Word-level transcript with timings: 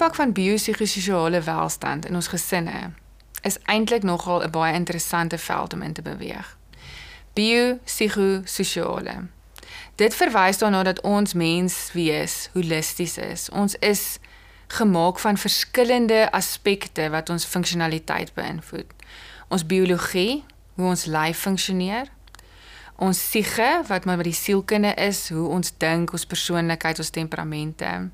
Impak 0.00 0.16
van 0.16 0.32
biopsigososiale 0.32 1.40
welstand 1.40 2.06
in 2.06 2.14
ons 2.14 2.26
gesinne 2.32 2.92
is 3.42 3.58
eintlik 3.64 4.02
nogal 4.02 4.42
'n 4.42 4.50
baie 4.50 4.74
interessante 4.74 5.38
veld 5.38 5.72
om 5.72 5.82
in 5.82 5.92
te 5.92 6.02
beweeg. 6.02 6.58
Biopsigososiale. 7.32 9.26
Dit 9.94 10.14
verwys 10.14 10.58
daarna 10.58 10.82
dat 10.82 11.00
ons 11.00 11.32
mens 11.32 11.92
wees 11.92 12.48
holisties 12.52 13.18
is. 13.18 13.50
Ons 13.50 13.74
is 13.74 14.18
gemaak 14.66 15.18
van 15.18 15.38
verskillende 15.38 16.32
aspekte 16.32 17.10
wat 17.10 17.28
ons 17.28 17.44
funksionaliteit 17.44 18.34
beïnvloed. 18.34 18.92
Ons 19.48 19.66
biologie, 19.66 20.44
hoe 20.74 20.86
ons 20.86 21.04
lyf 21.04 21.38
funksioneer, 21.38 22.06
ons 22.96 23.30
siege 23.30 23.82
wat 23.86 24.04
maar 24.04 24.16
by 24.16 24.22
die 24.22 24.32
sielkunde 24.32 24.94
is, 24.94 25.28
hoe 25.28 25.48
ons 25.48 25.72
dink, 25.76 26.12
ons 26.12 26.26
persoonlikheid, 26.26 26.98
ons 26.98 27.10
temperamente. 27.10 28.10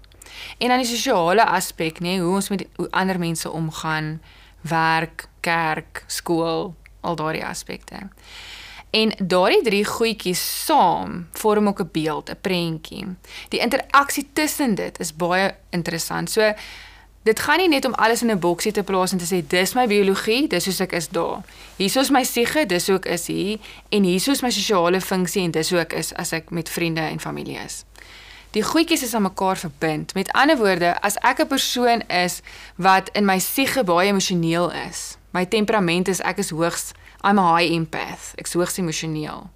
En 0.59 0.69
dan 0.69 0.79
die 0.79 0.87
sosiale 0.87 1.45
aspek, 1.45 2.01
nê, 2.01 2.19
hoe 2.19 2.35
ons 2.35 2.49
met 2.49 2.67
hoe 2.77 2.91
ander 2.91 3.19
mense 3.19 3.51
omgaan, 3.51 4.21
werk, 4.61 5.29
kerk, 5.41 6.05
skool, 6.07 6.75
al 7.01 7.17
daardie 7.17 7.45
aspekte. 7.45 8.09
En 8.91 9.13
daardie 9.19 9.63
drie 9.63 9.85
goedjies 9.85 10.65
saam 10.65 11.29
vorm 11.33 11.69
ook 11.69 11.81
'n 11.81 11.89
beeld, 11.93 12.31
'n 12.31 12.41
prentjie. 12.41 13.07
Die 13.49 13.61
interaksie 13.61 14.29
tussen 14.33 14.75
dit 14.75 14.99
is 14.99 15.17
baie 15.17 15.55
interessant. 15.71 16.31
So 16.31 16.53
dit 17.23 17.41
gaan 17.41 17.59
nie 17.59 17.69
net 17.69 17.85
om 17.85 17.95
alles 17.95 18.23
in 18.23 18.31
'n 18.31 18.39
boksie 18.39 18.73
te 18.73 18.83
plaas 18.83 19.13
en 19.13 19.19
te 19.19 19.35
sê 19.35 19.47
dis 19.47 19.75
my 19.75 19.87
biologie, 19.87 20.49
dis 20.49 20.65
soos 20.65 20.81
ek 20.81 20.93
is 20.93 21.09
daar. 21.09 21.43
Hierso 21.77 22.01
is 22.01 22.11
my 22.11 22.25
siege, 22.25 22.67
dis 22.67 22.87
hoe 22.87 22.97
ek 22.97 23.05
is 23.07 23.27
hier 23.27 23.59
en 23.89 24.03
hierso 24.03 24.31
is 24.31 24.43
my 24.43 24.51
sosiale 24.51 25.01
funksie 25.01 25.43
en 25.43 25.51
dis 25.51 25.71
hoe 25.71 25.81
ek 25.81 25.93
is 25.93 26.15
as 26.15 26.33
ek 26.33 26.51
met 26.51 26.69
vriende 26.69 27.01
en 27.01 27.21
familie 27.21 27.59
is. 27.59 27.85
Die 28.51 28.63
goedjies 28.63 29.03
is 29.03 29.15
aan 29.15 29.23
mekaar 29.23 29.57
verbind. 29.57 30.15
Met 30.15 30.33
ander 30.33 30.57
woorde, 30.57 31.01
as 31.01 31.17
ek 31.21 31.41
'n 31.41 31.47
persoon 31.47 32.01
is 32.09 32.41
wat 32.77 33.09
in 33.13 33.25
my 33.25 33.39
siege 33.39 33.85
baie 33.85 34.09
emosioneel 34.09 34.73
is, 34.89 35.17
my 35.31 35.45
temperament 35.45 36.09
is 36.09 36.21
ek 36.21 36.39
is 36.39 36.51
hoogs 36.51 36.93
I'm 37.25 37.39
a 37.39 37.57
high 37.57 37.73
empath. 37.73 38.33
Ek 38.37 38.47
hoogs 38.53 38.79
emosioneel. 38.79 39.51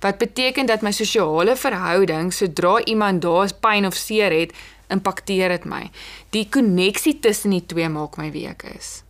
Wat 0.00 0.18
beteken 0.18 0.66
dat 0.66 0.82
my 0.82 0.92
sosiale 0.92 1.56
verhouding, 1.56 2.32
sodra 2.32 2.84
iemand 2.84 3.22
daar 3.22 3.44
is 3.44 3.52
pyn 3.52 3.86
of 3.86 3.94
seer 3.94 4.30
het, 4.30 4.52
impakteer 4.92 5.48
dit 5.48 5.64
my. 5.64 5.90
Die 6.30 6.48
koneksie 6.48 7.18
tussen 7.20 7.50
die 7.50 7.64
twee 7.66 7.88
maak 7.88 8.18
my 8.20 8.30
wie 8.34 8.46
ek 8.50 8.66
is. 8.76 9.02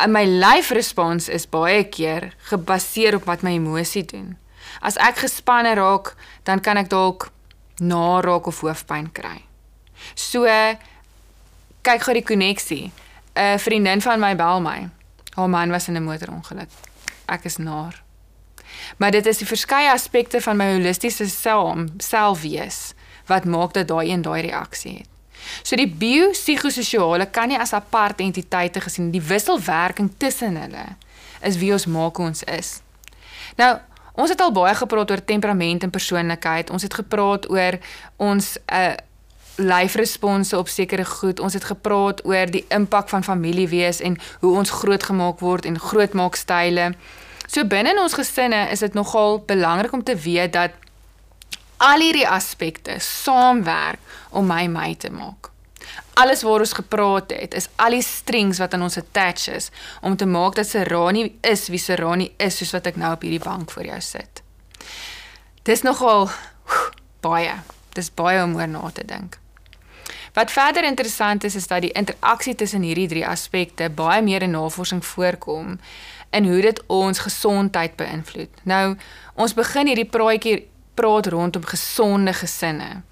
En 0.00 0.10
my 0.10 0.24
life 0.24 0.74
response 0.74 1.30
is 1.32 1.46
baie 1.46 1.84
keer 1.84 2.32
gebaseer 2.50 3.14
op 3.14 3.28
wat 3.30 3.44
my 3.46 3.54
emosie 3.58 4.04
doen. 4.04 4.34
As 4.80 4.96
ek 4.98 5.22
gespanne 5.22 5.74
raak, 5.78 6.14
dan 6.48 6.60
kan 6.64 6.80
ek 6.80 6.90
dalk 6.90 7.28
naraak 7.78 8.46
of 8.46 8.60
hoofpyn 8.60 9.12
kry. 9.12 9.42
So 10.14 10.44
kyk 11.82 12.02
gou 12.02 12.14
die 12.14 12.24
koneksie. 12.24 12.92
'n 13.34 13.58
Vriendin 13.58 14.02
van 14.02 14.20
my 14.20 14.36
bel 14.36 14.60
my. 14.60 14.88
Haar 15.34 15.48
man 15.48 15.70
was 15.70 15.88
in 15.88 15.96
'n 15.96 16.04
motorongeluk. 16.04 16.70
Ek 17.26 17.44
is 17.44 17.56
naar. 17.56 18.02
Maar 18.96 19.10
dit 19.10 19.26
is 19.26 19.38
die 19.38 19.46
verskeie 19.46 19.90
aspekte 19.90 20.40
van 20.40 20.56
my 20.56 20.72
holistiese 20.72 21.28
self, 21.28 21.78
selfwees 21.98 22.92
wat 23.26 23.44
maak 23.44 23.72
dat 23.72 23.88
daai 23.88 24.10
een 24.10 24.22
daai 24.22 24.42
reaksie 24.42 24.96
het. 24.96 25.08
So 25.62 25.76
die 25.76 25.88
biopsigososiale 25.88 27.26
kan 27.26 27.48
nie 27.48 27.58
as 27.58 27.72
aparte 27.72 28.22
entiteite 28.22 28.80
gesien 28.80 29.10
die 29.10 29.22
wisselwerking 29.22 30.12
tussen 30.16 30.56
hulle 30.56 30.86
is 31.44 31.58
wie 31.60 31.72
ons 31.72 31.86
maak 31.86 32.18
ons 32.18 32.42
is. 32.42 32.80
Nou, 33.56 33.78
ons 34.14 34.30
het 34.30 34.40
al 34.40 34.52
baie 34.54 34.74
gepraat 34.74 35.10
oor 35.10 35.24
temperament 35.24 35.82
en 35.82 35.90
persoonlikheid. 35.90 36.70
Ons 36.70 36.82
het 36.82 36.94
gepraat 36.94 37.48
oor 37.50 37.78
ons 38.16 38.56
uh, 38.72 38.94
lyfresponse 39.56 40.58
op 40.58 40.68
sekere 40.68 41.04
goed. 41.04 41.40
Ons 41.40 41.54
het 41.54 41.64
gepraat 41.64 42.24
oor 42.26 42.50
die 42.50 42.64
impak 42.68 43.08
van 43.08 43.24
familie 43.24 43.68
wees 43.68 44.00
en 44.00 44.18
hoe 44.40 44.54
ons 44.56 44.70
grootgemaak 44.70 45.42
word 45.42 45.64
en 45.64 45.78
grootmaak 45.78 46.34
style. 46.34 46.92
So 47.46 47.66
binne 47.66 47.94
in 47.94 48.02
ons 48.02 48.16
gesinne 48.18 48.66
is 48.72 48.82
dit 48.82 48.94
nogal 48.94 49.42
belangrik 49.46 49.92
om 49.92 50.02
te 50.02 50.16
weet 50.16 50.52
dat 50.52 50.70
al 51.76 52.00
hierdie 52.00 52.28
aspekte 52.28 52.98
saamwerk 52.98 54.00
om 54.30 54.46
my 54.46 54.66
my 54.66 54.94
te 54.94 55.10
maak. 55.10 55.53
Alles 56.14 56.42
waar 56.42 56.62
ons 56.62 56.72
gepraat 56.72 57.30
het, 57.34 57.54
is 57.54 57.68
al 57.76 57.96
die 57.96 58.02
strings 58.02 58.58
wat 58.62 58.74
aan 58.74 58.86
ons 58.86 58.98
attach 58.98 59.48
is 59.50 59.70
om 60.00 60.16
te 60.16 60.26
maak 60.26 60.54
dat 60.54 60.68
Serani 60.68 61.26
is 61.42 61.68
wie 61.68 61.82
Serani 61.82 62.32
is 62.36 62.58
soos 62.58 62.74
wat 62.76 62.86
ek 62.86 62.98
nou 63.00 63.12
op 63.14 63.22
hierdie 63.26 63.42
bank 63.42 63.70
voor 63.74 63.88
jou 63.90 64.00
sit. 64.00 64.42
Dis 65.62 65.82
nogal 65.82 66.28
baie. 67.24 67.56
Dis 67.94 68.10
baie 68.14 68.42
om 68.42 68.56
oor 68.58 68.68
na 68.68 68.90
te 68.92 69.06
dink. 69.06 69.38
Wat 70.34 70.50
verder 70.50 70.84
interessant 70.84 71.44
is 71.44 71.54
is 71.54 71.66
dat 71.70 71.84
die 71.84 71.92
interaksie 71.94 72.54
tussen 72.54 72.82
hierdie 72.82 73.08
drie 73.08 73.26
aspekte 73.26 73.86
baie 73.90 74.22
meer 74.22 74.42
in 74.42 74.50
navorsing 74.50 75.04
voorkom 75.06 75.78
en 76.34 76.48
hoe 76.50 76.60
dit 76.60 76.80
ons 76.90 77.18
gesondheid 77.18 77.94
beïnvloed. 77.96 78.50
Nou, 78.62 78.96
ons 79.34 79.54
begin 79.54 79.86
hierdie 79.86 80.10
praatjie 80.10 80.56
praat 80.98 81.30
rondom 81.30 81.64
gesonde 81.64 82.34
gesinne. 82.34 83.02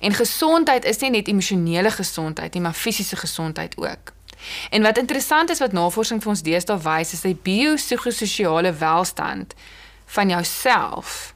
En 0.00 0.12
gesondheid 0.12 0.84
is 0.84 0.98
nie 0.98 1.10
net 1.10 1.28
emosionele 1.28 1.90
gesondheid 1.90 2.54
nie, 2.54 2.62
maar 2.62 2.76
fisiese 2.76 3.16
gesondheid 3.16 3.76
ook. 3.76 4.12
En 4.70 4.82
wat 4.82 4.98
interessant 4.98 5.50
is 5.50 5.58
wat 5.58 5.72
navorsing 5.72 6.22
vir 6.22 6.30
ons 6.30 6.42
deesdae 6.42 6.78
wys, 6.82 7.12
is 7.12 7.20
die 7.20 7.38
biopsigososiale 7.42 8.72
welstand 8.72 9.54
van 10.06 10.28
jouself 10.28 11.34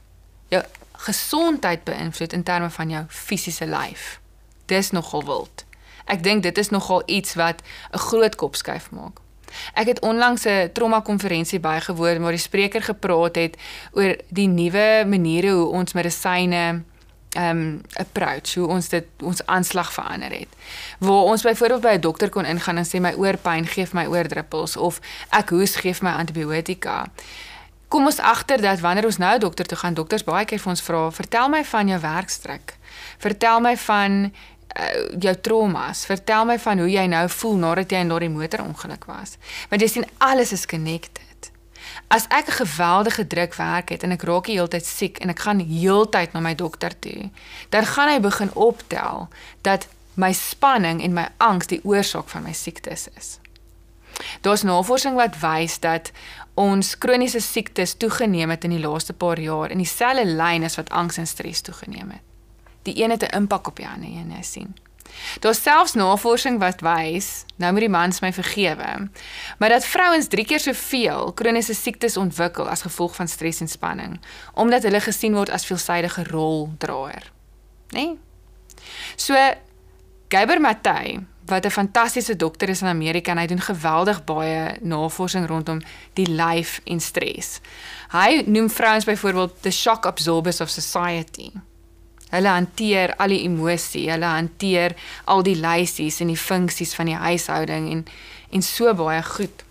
jou 0.49 0.63
gesondheid 1.07 1.83
beïnvloed 1.83 2.33
in 2.33 2.43
terme 2.43 2.69
van 2.69 2.89
jou 2.89 3.03
fisiese 3.07 3.65
lyf 3.65 4.19
dis 4.67 4.91
nogal 4.91 5.23
wild. 5.23 5.63
Ek 6.07 6.23
dink 6.23 6.43
dit 6.43 6.57
is 6.57 6.69
nogal 6.69 7.03
iets 7.05 7.35
wat 7.35 7.61
'n 7.91 7.97
groot 7.97 8.35
kop 8.35 8.55
skuif 8.55 8.91
maak. 8.91 9.19
Ek 9.73 9.87
het 9.87 9.99
onlangs 9.99 10.45
'n 10.45 10.69
trauma 10.73 11.01
konferensie 11.01 11.59
bygewoon 11.59 12.21
waar 12.21 12.35
die 12.35 12.47
spreker 12.49 12.81
gepraat 12.81 13.35
het 13.35 13.57
oor 13.91 14.15
die 14.29 14.47
nuwe 14.47 15.05
maniere 15.07 15.51
hoe 15.51 15.65
ons 15.65 15.93
medisyne 15.93 16.83
um, 17.37 17.81
approach 17.93 18.53
hoe 18.53 18.67
ons 18.67 18.89
dit 18.89 19.05
ons 19.23 19.45
aanslag 19.45 19.93
verander 19.93 20.31
het. 20.31 20.47
Waar 20.99 21.31
ons 21.33 21.41
byvoorbeeld 21.41 21.81
by 21.81 21.95
'n 21.97 22.01
dokter 22.01 22.29
kon 22.29 22.45
ingaan 22.45 22.77
en 22.77 22.85
sê 22.85 22.99
my 23.01 23.13
oorpyn 23.13 23.67
gee 23.67 23.87
my 23.91 24.05
oordruppels 24.05 24.77
of 24.77 24.99
ek 25.29 25.49
hoes 25.49 25.75
gee 25.75 25.95
my 26.01 26.11
antibiotika. 26.11 27.05
Kom 27.87 28.05
ons 28.05 28.19
agter 28.19 28.61
dat 28.61 28.79
wanneer 28.79 29.05
ons 29.05 29.17
nou 29.17 29.39
dokter 29.39 29.65
toe 29.65 29.77
gaan, 29.77 29.93
dokters 29.93 30.23
baie 30.23 30.45
keer 30.45 30.59
vir 30.59 30.69
ons 30.69 30.81
vra, 30.81 31.11
"Vertel 31.11 31.49
my 31.49 31.63
van 31.63 31.87
jou 31.87 31.99
werkstrek. 31.99 32.75
Vertel 33.17 33.59
my 33.59 33.77
van 33.77 34.31
uh, 34.79 35.19
jou 35.19 35.35
traumas. 35.41 36.05
Vertel 36.05 36.45
my 36.45 36.59
van 36.59 36.79
hoe 36.79 36.89
jy 36.91 37.05
nou 37.05 37.29
voel 37.29 37.55
nadat 37.55 37.91
jy 37.91 38.03
in 38.05 38.11
daardie 38.13 38.33
motorongeluk 38.33 39.05
was. 39.05 39.37
Want 39.69 39.81
jy 39.81 39.87
sien 39.87 40.05
alles 40.17 40.51
is 40.51 40.65
connected. 40.65 41.26
As 42.07 42.25
ek 42.29 42.47
'n 42.47 42.59
geweldige 42.63 43.27
druk 43.27 43.55
werk 43.55 43.89
het 43.89 44.03
en 44.03 44.11
ek 44.11 44.21
raak 44.21 44.47
heeltyd 44.47 44.85
siek 44.85 45.17
en 45.17 45.29
ek 45.29 45.39
gaan 45.39 45.59
heeltyd 45.59 46.33
na 46.33 46.39
my 46.39 46.55
dokter 46.55 46.99
toe, 46.99 47.29
dan 47.69 47.85
gaan 47.85 48.09
hy 48.09 48.19
begin 48.19 48.53
optel 48.53 49.27
dat 49.61 49.87
my 50.13 50.33
spanning 50.33 51.01
en 51.03 51.13
my 51.13 51.27
angs 51.37 51.67
die 51.67 51.81
oorsaak 51.83 52.29
van 52.29 52.43
my 52.43 52.53
siektes 52.53 53.07
is. 53.17 53.39
Daar's 54.41 54.63
navorsing 54.63 55.15
wat 55.15 55.39
wys 55.39 55.79
dat 55.79 56.11
ons 56.53 56.97
kroniese 56.97 57.39
siektes 57.39 57.93
toegeneem 57.93 58.49
het 58.49 58.63
in 58.63 58.71
die 58.71 58.87
laaste 58.87 59.13
paar 59.13 59.39
jaar 59.39 59.71
in 59.71 59.77
dieselfde 59.77 60.25
lyn 60.25 60.63
as 60.63 60.75
wat 60.75 60.89
angs 60.89 61.17
en 61.17 61.27
stres 61.27 61.61
toegeneem 61.61 62.09
het 62.09 62.27
die 62.87 63.03
een 63.03 63.09
het 63.09 63.23
'n 63.23 63.35
impak 63.35 63.67
op 63.67 63.75
die 63.75 63.87
ander 63.87 64.09
een, 64.09 64.31
jy 64.31 64.41
sien. 64.41 64.75
Daar's 65.39 65.61
selfs 65.61 65.93
navorsing 65.93 66.59
wat 66.59 66.81
wys, 66.81 67.45
nou 67.55 67.71
moet 67.71 67.85
die 67.85 67.89
mans 67.89 68.19
my 68.19 68.33
vergewe, 68.33 69.09
maar 69.57 69.69
dat 69.69 69.85
vrouens 69.85 70.27
3 70.27 70.45
keer 70.45 70.59
soveel 70.59 71.33
kroniese 71.33 71.73
siektes 71.73 72.17
ontwikkel 72.17 72.69
as 72.69 72.81
gevolg 72.81 73.15
van 73.15 73.27
stres 73.27 73.61
en 73.61 73.67
spanning, 73.67 74.19
omdat 74.53 74.83
hulle 74.83 75.01
gesien 75.01 75.33
word 75.33 75.49
as 75.49 75.65
veelsidige 75.65 76.23
roldraer. 76.31 77.31
Né? 77.91 77.99
Nee? 77.99 78.17
So 79.15 79.35
Geiber 80.27 80.61
Matthey, 80.61 81.19
wat 81.45 81.65
'n 81.65 81.69
fantastiese 81.69 82.35
dokter 82.35 82.69
is 82.69 82.81
in 82.81 82.87
Amerika 82.87 83.31
en 83.31 83.37
hy 83.37 83.45
doen 83.45 83.61
geweldig 83.61 84.23
baie 84.23 84.77
navorsing 84.81 85.47
rondom 85.47 85.81
die 86.13 86.27
lyf 86.27 86.81
en 86.83 86.99
stres. 86.99 87.59
Hy 88.11 88.43
noem 88.45 88.69
vrouens 88.69 89.05
byvoorbeeld 89.05 89.61
the 89.61 89.71
shock 89.71 90.05
absorbers 90.05 90.61
of 90.61 90.69
society. 90.69 91.51
Hulle 92.29 92.51
hanteer 92.51 93.15
al 93.15 93.31
die 93.31 93.43
emosie, 93.47 94.09
hulle 94.11 94.25
hanteer 94.25 94.95
al 95.25 95.43
die 95.47 95.55
lysies 95.55 96.19
en 96.19 96.27
die 96.27 96.39
funksies 96.39 96.95
van 96.97 97.11
die 97.11 97.19
huishouding 97.19 97.91
en 97.91 98.05
en 98.49 98.61
so 98.63 98.93
baie 98.95 99.23
goed. 99.23 99.63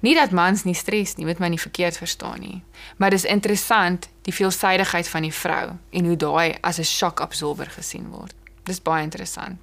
Nie 0.00 0.14
dat 0.16 0.32
mans 0.32 0.62
nie 0.64 0.74
stres 0.74 1.16
nie, 1.16 1.26
moet 1.28 1.38
my 1.38 1.50
nie 1.52 1.60
verkeerd 1.60 1.98
verstaan 2.00 2.40
nie. 2.40 2.62
Maar 2.96 3.12
dis 3.12 3.26
interessant 3.28 4.08
die 4.24 4.32
veelsidigheid 4.32 5.08
van 5.08 5.26
die 5.26 5.34
vrou 5.34 5.66
en 5.76 6.08
hoe 6.08 6.16
daai 6.16 6.56
as 6.60 6.78
'n 6.78 6.88
shock 6.88 7.20
absorber 7.20 7.66
gesien 7.66 8.08
word. 8.08 8.34
Dis 8.64 8.82
baie 8.82 9.02
interessant. 9.02 9.58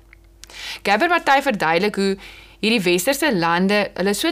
Gabber 0.84 1.10
Matthey 1.10 1.42
verduidelik 1.42 1.96
hoe 1.96 2.18
hierdie 2.60 2.82
westerse 2.82 3.36
lande 3.36 3.92
hulle 3.94 4.14
so 4.14 4.32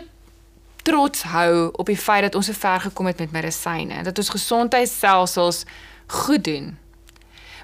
trots 0.83 1.23
hou 1.23 1.69
op 1.73 1.85
die 1.85 1.97
feit 1.97 2.21
dat 2.21 2.35
ons 2.35 2.45
so 2.45 2.53
ver 2.53 2.79
gekom 2.79 3.05
het 3.05 3.19
met 3.19 3.31
medisyne, 3.31 4.03
dat 4.03 4.17
ons 4.17 4.29
gesondheidstelsels 4.29 5.65
goed 6.07 6.43
doen 6.43 6.77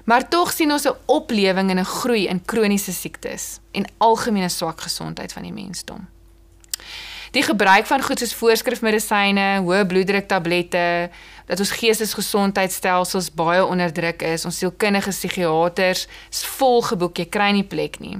Maar 0.04 0.28
tog 0.28 0.52
sien 0.52 0.72
ons 0.72 0.86
'n 0.86 0.96
oplewing 1.06 1.70
en 1.70 1.78
'n 1.78 1.84
groei 1.84 2.26
in 2.26 2.44
kroniese 2.44 2.92
siektes 2.92 3.58
en 3.72 3.84
algemene 3.98 4.48
swak 4.48 4.80
gesondheid 4.80 5.32
van 5.32 5.42
die 5.42 5.52
mensdom. 5.52 6.08
Die 7.30 7.42
gebruik 7.42 7.86
van 7.86 8.02
goed 8.02 8.18
soos 8.18 8.34
voorskrifmedisyne, 8.34 9.62
hoë 9.64 9.86
bloeddruk 9.86 10.26
tablette, 10.28 11.10
dat 11.46 11.58
ons 11.58 11.70
geestesgesondheidstelsels 11.70 13.30
baie 13.34 13.64
onder 13.64 13.92
druk 13.92 14.22
is, 14.22 14.44
ons 14.44 14.58
sielkundige 14.58 15.10
psigiaters 15.10 16.06
is 16.30 16.44
vol 16.58 16.82
geboek, 16.82 17.18
jy 17.18 17.28
kry 17.28 17.50
nie 17.56 17.64
plek 17.64 17.98
nie. 18.00 18.18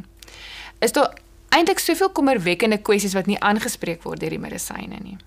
Is 0.80 0.92
daar 0.92 1.12
eintlik 1.52 1.78
soveel 1.78 2.08
kommerwekkende 2.16 2.80
kwessies 2.80 3.14
wat 3.14 3.28
nie 3.28 3.40
aangespreek 3.40 4.02
word 4.06 4.20
deur 4.20 4.32
die 4.32 4.40
medisyne 4.40 4.98
nie. 5.02 5.18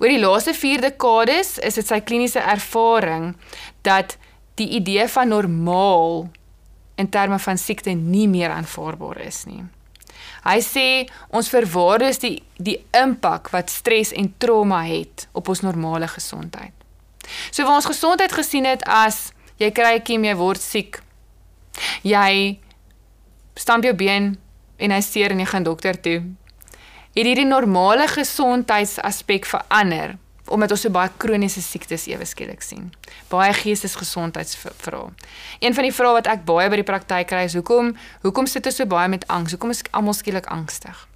Oor 0.00 0.08
die 0.08 0.20
laaste 0.22 0.54
4 0.56 0.80
dekades 0.80 1.58
is 1.58 1.76
dit 1.78 1.86
sy 1.86 2.00
kliniese 2.00 2.40
ervaring 2.40 3.34
dat 3.82 4.16
die 4.60 4.68
idee 4.78 5.08
van 5.08 5.28
normaal 5.28 6.28
in 6.94 7.08
terme 7.08 7.38
van 7.38 7.58
siekte 7.58 7.90
nie 7.90 8.28
meer 8.28 8.50
aanvaarbaar 8.54 9.20
is 9.26 9.44
nie. 9.50 9.64
Hy 10.44 10.60
sê 10.62 10.86
ons 11.34 11.48
verwaarloos 11.50 12.20
die 12.22 12.36
die 12.56 12.78
impak 12.94 13.50
wat 13.54 13.72
stres 13.72 14.12
en 14.14 14.30
trauma 14.38 14.84
het 14.86 15.26
op 15.32 15.48
ons 15.50 15.64
normale 15.64 16.08
gesondheid. 16.08 16.72
So 17.50 17.64
waar 17.64 17.80
ons 17.80 17.90
gesondheid 17.90 18.32
gesien 18.32 18.68
het 18.68 18.84
as 18.86 19.32
jy 19.58 19.70
kry 19.74 19.98
kiem, 20.04 20.24
jy 20.24 20.36
word 20.38 20.62
siek. 20.62 21.00
Jy 22.06 22.60
stamp 23.58 23.86
jou 23.86 23.94
been 23.96 24.34
en 24.78 24.94
hy 24.94 25.00
seer 25.02 25.34
en 25.34 25.42
jy 25.42 25.48
gaan 25.50 25.66
dokter 25.66 25.98
toe. 25.98 26.20
Het 27.14 27.26
hierdie 27.26 27.46
normale 27.46 28.06
gesondheidsaspek 28.10 29.46
verander 29.46 30.16
omdat 30.48 30.70
ons 30.70 30.80
so 30.84 30.92
baie 30.92 31.10
kroniese 31.16 31.62
siektes 31.62 32.06
ewe 32.06 32.24
skielik 32.28 32.62
sien. 32.62 32.92
Baie 33.28 33.52
geestesgesondheidsvrae. 33.56 35.08
Een 35.58 35.74
van 35.74 35.88
die 35.88 35.94
vrae 35.94 36.12
wat 36.18 36.28
ek 36.28 36.44
baie 36.44 36.68
by 36.68 36.82
die 36.82 36.86
praktyk 36.88 37.30
kry 37.32 37.46
is 37.48 37.56
hoekom 37.56 37.94
hoekom 38.26 38.46
sit 38.50 38.66
ons 38.66 38.76
so 38.76 38.86
baie 38.86 39.08
met 39.08 39.26
angs? 39.32 39.56
Hoekom 39.56 39.72
is 39.72 39.82
almal 39.90 40.16
skielik 40.16 40.46
angstig? 40.52 41.08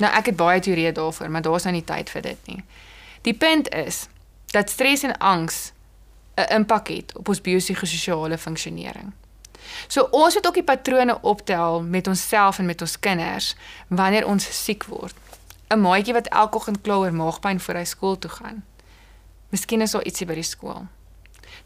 Nou 0.00 0.12
ek 0.12 0.32
het 0.32 0.36
baie 0.36 0.60
teorieë 0.60 0.92
daarvoor, 0.96 1.30
maar 1.30 1.44
daar's 1.44 1.64
nou 1.68 1.74
nie 1.76 1.84
tyd 1.84 2.10
vir 2.12 2.22
dit 2.22 2.50
nie. 2.52 2.60
Die 3.28 3.34
punt 3.34 3.68
is 3.74 4.06
dat 4.52 4.70
stres 4.70 5.02
en 5.02 5.16
angs 5.18 5.72
'n 6.36 6.52
impak 6.54 6.88
het 6.88 7.16
op 7.16 7.28
ons 7.28 7.40
biopsigososiale 7.40 8.38
funksionering. 8.38 9.12
So 9.88 10.08
ons 10.10 10.34
moet 10.34 10.46
ook 10.46 10.54
die 10.54 10.64
patrone 10.64 11.18
optel 11.20 11.82
met 11.82 12.06
onsself 12.06 12.58
en 12.58 12.66
met 12.66 12.80
ons 12.80 13.00
kinders 13.00 13.54
wanneer 13.88 14.26
ons 14.26 14.64
siek 14.64 14.84
word. 14.84 15.14
'n 15.68 15.80
maatjie 15.80 16.14
wat 16.14 16.28
elke 16.28 16.56
oggend 16.56 16.80
kla 16.80 16.94
oor 16.94 17.12
maagpyn 17.12 17.60
voor 17.60 17.74
hy 17.74 17.84
skool 17.84 18.18
toe 18.18 18.30
gaan. 18.30 18.64
Miskien 19.50 19.80
is 19.80 19.90
daar 19.90 20.04
ietsie 20.04 20.26
by 20.26 20.34
die 20.34 20.42
skool. 20.42 20.86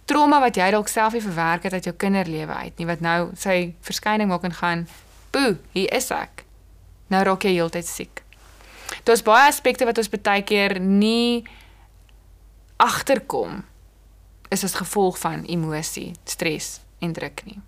Trauma 0.05 0.41
wat 0.41 0.57
jy 0.57 0.71
dalk 0.71 0.89
self 0.89 1.13
nie 1.13 1.23
verwerk 1.23 1.63
het 1.63 1.73
uit 1.73 1.85
jou 1.85 1.95
kinderlewe 1.97 2.53
uit 2.53 2.79
nie 2.79 2.87
wat 2.87 3.01
nou 3.01 3.31
sy 3.37 3.75
verskyning 3.81 4.29
maak 4.29 4.45
en 4.45 4.53
gaan, 4.53 4.89
"Boe, 5.31 5.59
hier 5.73 5.93
is 5.95 6.11
ek." 6.11 6.45
Nou 7.09 7.25
raak 7.25 7.43
jy 7.43 7.53
heeltyd 7.53 7.87
siek. 7.87 8.23
Daar's 9.05 9.23
baie 9.23 9.49
aspekte 9.49 9.85
wat 9.85 9.99
ons 9.99 10.09
baie 10.09 10.43
keer 10.43 10.81
nie 10.81 11.45
agterkom 12.77 13.65
is 14.49 14.65
as 14.65 14.75
gevolg 14.75 15.19
van 15.19 15.45
emosie, 15.45 16.13
stres 16.25 16.81
en 16.99 17.13
druk 17.13 17.45
nie. 17.45 17.61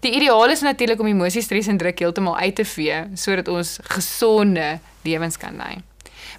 Die 0.00 0.14
ideaal 0.16 0.50
is 0.50 0.60
natuurlik 0.60 1.00
om 1.00 1.06
emosie, 1.06 1.42
stres 1.42 1.66
en 1.66 1.76
druk 1.76 1.98
heeltemal 1.98 2.36
uit 2.36 2.54
te 2.54 2.64
vee 2.64 3.04
sodat 3.14 3.48
ons 3.48 3.78
gesonde 3.82 4.80
lewens 5.02 5.36
kan 5.36 5.56
lei. 5.56 5.80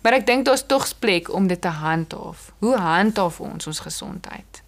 Maar 0.01 0.19
ek 0.19 0.25
dink 0.25 0.45
daar's 0.45 0.65
tog 0.65 0.87
plek 0.99 1.33
om 1.33 1.47
dit 1.47 1.61
te 1.61 1.71
handhaaf. 1.81 2.51
Hoe 2.59 2.75
handhaaf 2.77 3.39
ons 3.39 3.67
ons 3.67 3.79
gesondheid? 3.79 4.63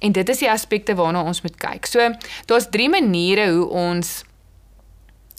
En 0.00 0.12
dit 0.12 0.28
is 0.28 0.38
die 0.38 0.50
aspekte 0.50 0.94
waarna 0.96 1.22
ons 1.22 1.42
moet 1.44 1.56
kyk. 1.60 1.86
So, 1.86 2.12
daar's 2.46 2.70
drie 2.72 2.88
maniere 2.88 3.50
hoe 3.52 3.66
ons 3.68 4.22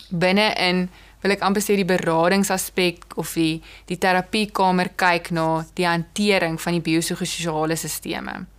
binne 0.10 0.52
in 0.60 0.90
wil 1.22 1.36
ek 1.36 1.44
amper 1.46 1.64
sê 1.64 1.78
die 1.78 1.88
beradingsaspek 1.88 3.16
of 3.22 3.36
die 3.38 3.62
die 3.90 3.98
terapiekamer 4.02 4.92
kyk 4.98 5.30
na 5.38 5.64
die 5.78 5.86
hantering 5.86 6.58
van 6.62 6.78
die 6.78 6.86
biopsigososiale 6.86 7.78
stelsels. 7.78 8.50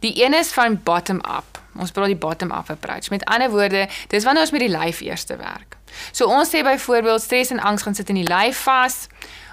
Die 0.00 0.14
een 0.22 0.34
is 0.34 0.52
van 0.54 0.78
bottom 0.86 1.18
up. 1.26 1.58
Ons 1.78 1.90
praat 1.90 2.12
die 2.12 2.18
bottom 2.18 2.52
up 2.54 2.70
approach. 2.70 3.10
Met 3.10 3.24
ander 3.26 3.50
woorde, 3.50 3.88
dis 4.08 4.24
wanneer 4.24 4.46
ons 4.46 4.54
met 4.54 4.62
die 4.62 4.70
lyf 4.70 5.00
eers 5.02 5.26
te 5.26 5.36
werk. 5.36 5.67
So 6.12 6.26
ons 6.26 6.50
sê 6.50 6.62
byvoorbeeld 6.66 7.22
stres 7.22 7.50
en 7.50 7.60
angs 7.60 7.82
gaan 7.82 7.94
sit 7.94 8.08
in 8.08 8.20
die 8.22 8.28
lyf 8.28 8.62
vas. 8.68 9.06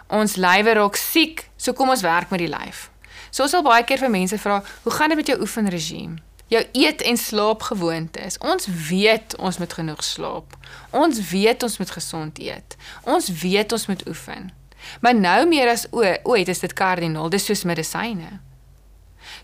Ons 0.07 0.35
lywe 0.35 0.75
raak 0.77 0.99
siek, 0.99 1.47
so 1.57 1.73
kom 1.73 1.89
ons 1.89 2.05
werk 2.05 2.29
met 2.29 2.43
die 2.43 2.51
lyf. 2.51 2.89
So 3.31 3.43
ons 3.43 3.51
sal 3.51 3.65
baie 3.65 3.83
keer 3.83 3.99
vir 3.99 4.09
mense 4.09 4.37
vra, 4.37 4.63
"Hoe 4.83 4.93
gaan 4.93 5.09
dit 5.09 5.17
met 5.17 5.27
jou 5.27 5.39
oefenregime?" 5.41 6.17
Jou 6.47 6.65
eet 6.71 7.01
en 7.01 7.17
slaap 7.17 7.61
gewoontes. 7.61 8.37
Ons 8.37 8.67
weet 8.89 9.35
ons 9.37 9.57
moet 9.57 9.73
genoeg 9.73 10.03
slaap. 10.03 10.57
Ons 10.91 11.29
weet 11.29 11.63
ons 11.63 11.77
moet 11.77 11.91
gesond 11.91 12.39
eet. 12.39 12.75
Ons 13.03 13.29
weet 13.41 13.71
ons 13.71 13.85
moet 13.85 14.07
oefen. 14.07 14.53
Maar 15.01 15.15
nou 15.15 15.47
meer 15.47 15.69
as 15.69 15.87
ooit 16.23 16.47
is 16.47 16.59
dit 16.59 16.73
kardinaal, 16.73 17.29
dis 17.29 17.45
soos 17.45 17.63
medisyne. 17.63 18.39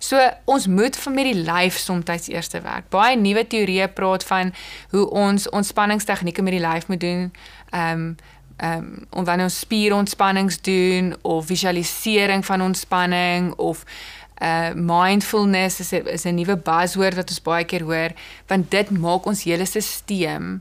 So 0.01 0.17
ons 0.49 0.65
moet 0.67 0.97
vir 0.97 1.13
met 1.13 1.27
die 1.29 1.43
lyf 1.45 1.77
soms 1.77 2.27
eers 2.27 2.49
te 2.49 2.61
werk. 2.65 2.89
Baie 2.89 3.17
nuwe 3.19 3.43
teorieë 3.47 3.91
praat 3.93 4.25
van 4.25 4.49
hoe 4.89 5.05
ons 5.09 5.49
ontspanningstegnieke 5.49 6.41
met 6.41 6.57
die 6.57 6.63
lyf 6.63 6.87
moet 6.89 7.03
doen. 7.03 7.27
Ehm 7.69 8.05
um, 8.05 8.15
ehm 8.61 8.77
um, 8.77 9.05
om 9.09 9.25
wanneer 9.25 9.45
ons 9.49 9.59
spierontspannings 9.59 10.61
doen 10.61 11.15
of 11.21 11.45
visualisering 11.45 12.45
van 12.45 12.61
ontspanning 12.61 13.53
of 13.53 13.83
uh 14.41 14.73
mindfulness 14.73 15.79
is 15.79 15.91
is 15.93 16.25
'n 16.25 16.35
nuwe 16.35 16.57
buzzword 16.57 17.15
wat 17.15 17.29
ons 17.29 17.41
baie 17.41 17.65
keer 17.65 17.81
hoor 17.81 18.11
want 18.47 18.71
dit 18.71 18.89
maak 18.89 19.25
ons 19.25 19.43
hele 19.43 19.65
stelsel 19.65 20.59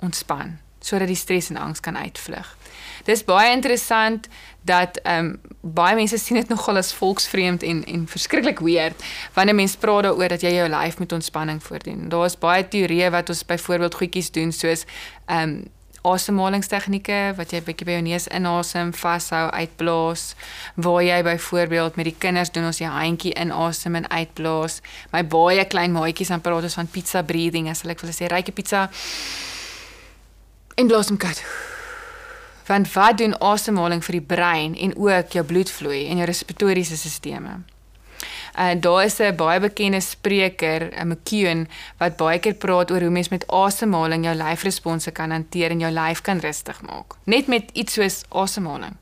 ontspan 0.00 0.58
sodat 0.80 1.08
die 1.08 1.16
stres 1.16 1.48
en 1.50 1.56
angs 1.56 1.80
kan 1.80 1.96
uitvlug. 1.96 2.56
Dis 3.04 3.24
baie 3.24 3.52
interessant 3.52 4.28
dat 4.64 4.96
ehm 5.02 5.24
um, 5.24 5.40
baie 5.60 5.94
mense 5.96 6.18
sien 6.18 6.36
dit 6.36 6.48
nogal 6.48 6.76
as 6.76 6.92
volksvreemd 6.92 7.62
en 7.62 7.84
en 7.84 8.08
verskriklik 8.08 8.58
weird 8.60 9.04
wanneer 9.32 9.54
mense 9.54 9.78
praat 9.78 10.02
daaroor 10.02 10.28
dat 10.28 10.42
jy 10.44 10.52
jou 10.56 10.68
lyf 10.68 10.98
met 10.98 11.12
ontspanning 11.12 11.62
voordoen. 11.62 12.08
Daar 12.08 12.24
is 12.24 12.38
baie 12.38 12.68
teorieë 12.68 13.10
wat 13.10 13.28
ons 13.28 13.44
byvoorbeeld 13.44 13.94
goedjies 13.94 14.30
doen 14.30 14.52
soos 14.52 14.84
ehm 15.26 15.48
um, 15.48 15.64
asemhalingstegnieke 16.04 17.32
wat 17.36 17.52
jy 17.54 17.62
bietjie 17.64 17.86
by 17.88 17.94
jou 17.96 18.02
neus 18.04 18.26
inasem, 18.28 18.92
vashou, 18.92 19.46
uitblaas. 19.56 20.34
Waar 20.76 21.02
jy 21.02 21.22
byvoorbeeld 21.24 21.96
met 21.96 22.10
die 22.10 22.16
kinders 22.18 22.52
doen 22.52 22.68
ons 22.68 22.80
die 22.82 22.88
handjie 22.88 23.32
inasem 23.40 23.96
en 23.96 24.08
uitblaas. 24.10 24.80
My 25.16 25.24
baie 25.24 25.64
klein 25.64 25.96
maatjies 25.96 26.32
dan 26.34 26.44
praat 26.44 26.68
ons 26.68 26.76
van 26.80 26.90
pizza 26.92 27.24
breathing 27.24 27.70
as 27.72 27.84
hulle 27.84 27.96
ek 27.96 28.04
wil 28.04 28.12
sê 28.12 28.28
ryke 28.28 28.52
pizza 28.52 28.90
en 30.76 30.90
blaas 30.90 31.08
hom 31.08 31.20
kat 31.20 31.40
want 32.66 32.92
wat 32.92 33.18
doen 33.18 33.38
asemhaling 33.40 34.04
vir 34.04 34.12
die 34.12 34.26
brein 34.34 34.74
en 34.76 34.96
ook 34.96 35.36
jou 35.36 35.44
bloedvloei 35.44 36.06
en 36.08 36.16
jou 36.16 36.26
respiratoriese 36.26 36.96
stelsels. 36.96 37.64
En 38.54 38.80
daar 38.80 39.04
is 39.04 39.18
'n 39.18 39.36
baie 39.36 39.60
bekende 39.60 40.00
spreker, 40.00 40.90
'n 40.92 41.08
McKeown, 41.08 41.68
wat 41.98 42.16
baie 42.16 42.38
keer 42.38 42.54
praat 42.54 42.90
oor 42.90 43.00
hoe 43.00 43.10
mens 43.10 43.28
met 43.28 43.46
asemhaling 43.46 44.24
jou 44.24 44.36
lyfresponse 44.36 45.10
kan 45.10 45.30
hanteer 45.30 45.70
en 45.70 45.80
jou 45.80 45.92
lyf 45.92 46.20
kan 46.20 46.38
rustig 46.38 46.82
maak, 46.82 47.14
net 47.24 47.46
met 47.46 47.70
iets 47.72 47.92
soos 47.92 48.22
asemhaling. 48.28 48.96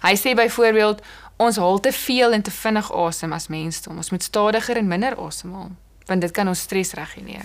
Hy 0.00 0.16
sê 0.16 0.34
byvoorbeeld 0.34 1.02
ons 1.36 1.56
haal 1.56 1.80
te 1.80 1.92
veel 1.92 2.32
en 2.32 2.42
te 2.42 2.50
vinnig 2.50 2.92
asem 2.92 3.32
as 3.32 3.46
mens, 3.46 3.86
ons 3.86 4.10
moet 4.10 4.22
stadiger 4.22 4.76
en 4.76 4.88
minder 4.88 5.16
asemhaal, 5.16 5.70
want 6.06 6.20
dit 6.20 6.30
kan 6.30 6.48
ons 6.48 6.60
stres 6.60 6.92
reguleer. 6.92 7.44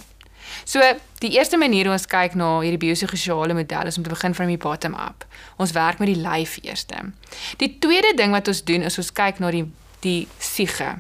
So 0.70 0.80
die 1.24 1.32
eerste 1.34 1.58
manier 1.58 1.88
hoe 1.90 1.96
ons 1.96 2.06
kyk 2.06 2.36
na 2.38 2.60
hierdie 2.62 2.82
biopsigosiale 2.84 3.56
model 3.58 3.90
is 3.90 3.98
om 3.98 4.04
te 4.06 4.14
begin 4.14 4.36
van 4.38 4.52
die 4.52 4.60
bottom 4.62 4.94
up. 4.94 5.26
Ons 5.58 5.74
werk 5.74 5.98
met 5.98 6.12
die 6.12 6.22
lyf 6.22 6.60
eerste. 6.62 7.00
Die 7.58 7.72
tweede 7.82 8.14
ding 8.20 8.36
wat 8.36 8.52
ons 8.52 8.62
doen 8.68 8.86
is 8.86 9.00
ons 9.02 9.10
kyk 9.18 9.42
na 9.42 9.50
die 9.56 9.66
die 10.00 10.28
siege, 10.40 10.94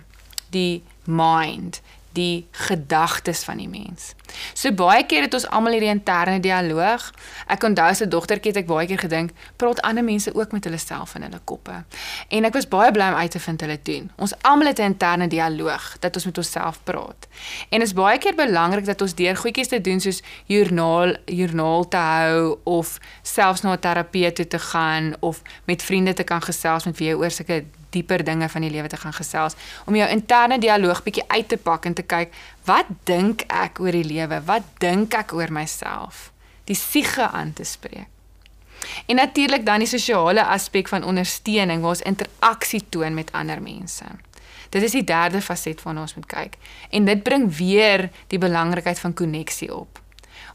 die 0.51 0.81
mind, 1.05 1.77
die 2.17 2.47
gedagtes 2.51 3.43
van 3.43 3.57
die 3.57 3.69
mens. 3.69 4.13
So 4.53 4.71
baie 4.71 5.05
keer 5.05 5.25
het 5.25 5.33
ons 5.33 5.47
almal 5.47 5.75
hierdie 5.77 5.91
interne 5.91 6.39
dialoog. 6.39 7.09
Ek 7.47 7.63
onthou 7.63 7.87
as 7.89 8.01
'n 8.01 8.09
dogtertjie 8.09 8.51
het 8.51 8.61
ek 8.63 8.67
baie 8.67 8.87
keer 8.87 8.99
gedink, 8.99 9.31
praat 9.57 9.81
ander 9.81 10.03
mense 10.03 10.33
ook 10.35 10.51
met 10.51 10.63
hulle 10.63 10.77
self 10.77 11.15
in 11.15 11.21
hulle 11.21 11.39
koppe. 11.43 11.83
En 12.29 12.45
ek 12.45 12.53
was 12.53 12.67
baie 12.67 12.91
bly 12.91 13.09
om 13.09 13.15
uit 13.15 13.31
te 13.31 13.39
vind 13.39 13.61
hulle 13.61 13.79
doen. 13.83 14.11
Ons 14.17 14.33
almal 14.41 14.67
het 14.67 14.79
'n 14.79 14.91
interne 14.93 15.27
dialoog 15.27 15.97
dat 15.99 16.15
ons 16.15 16.25
met 16.25 16.37
onsself 16.37 16.79
praat. 16.83 17.27
En 17.69 17.81
is 17.81 17.93
baie 17.93 18.17
keer 18.17 18.35
belangrik 18.35 18.85
dat 18.85 19.01
ons 19.01 19.15
deur 19.15 19.35
goedjies 19.35 19.67
te 19.67 19.81
doen 19.81 19.99
soos 19.99 20.21
joernaal, 20.45 21.15
joernaal 21.25 21.87
te 21.87 21.97
hou 21.97 22.57
of 22.63 22.97
selfs 23.21 23.61
na 23.61 23.73
'n 23.73 23.79
terapeut 23.79 24.35
toe 24.35 24.47
te 24.47 24.59
gaan 24.59 25.15
of 25.19 25.41
met 25.65 25.83
vriende 25.83 26.13
te 26.13 26.23
kan 26.23 26.41
gesels 26.41 26.85
met 26.85 26.97
wie 26.97 27.07
jy 27.07 27.15
oor 27.15 27.31
sulke 27.31 27.63
dieper 27.95 28.23
dinge 28.23 28.49
van 28.49 28.65
die 28.65 28.71
lewe 28.71 28.87
te 28.87 28.97
gaan 28.97 29.13
gesels 29.13 29.57
om 29.85 29.95
jou 29.95 30.09
interne 30.09 30.59
dialoog 30.59 31.03
bietjie 31.03 31.25
uit 31.27 31.47
te 31.47 31.57
pak 31.57 31.85
en 31.85 31.97
te 31.97 32.05
kyk 32.05 32.33
wat 32.69 32.91
dink 33.09 33.43
ek 33.47 33.79
oor 33.79 33.95
die 33.95 34.07
lewe 34.07 34.41
wat 34.45 34.63
dink 34.83 35.17
ek 35.17 35.33
oor 35.33 35.51
myself 35.51 36.29
die 36.69 36.77
siege 36.77 37.27
aan 37.27 37.53
te 37.53 37.63
spreek 37.63 38.07
en 39.11 39.19
natuurlik 39.19 39.65
dan 39.65 39.83
die 39.83 39.91
sosiale 39.91 40.45
aspek 40.45 40.87
van 40.87 41.03
ondersteuning 41.03 41.81
waar 41.81 41.97
ons 41.97 42.07
interaksie 42.07 42.85
toon 42.89 43.13
met 43.13 43.31
ander 43.35 43.61
mense 43.61 44.07
Dit 44.69 44.83
is 44.85 44.93
die 44.93 45.03
derde 45.03 45.41
faset 45.41 45.81
waarna 45.81 46.05
ons 46.05 46.13
moet 46.15 46.27
kyk. 46.29 46.57
En 46.89 47.05
dit 47.05 47.23
bring 47.23 47.47
weer 47.57 48.09
die 48.29 48.37
belangrikheid 48.37 48.99
van 48.99 49.13
koneksie 49.13 49.71
op. 49.73 50.01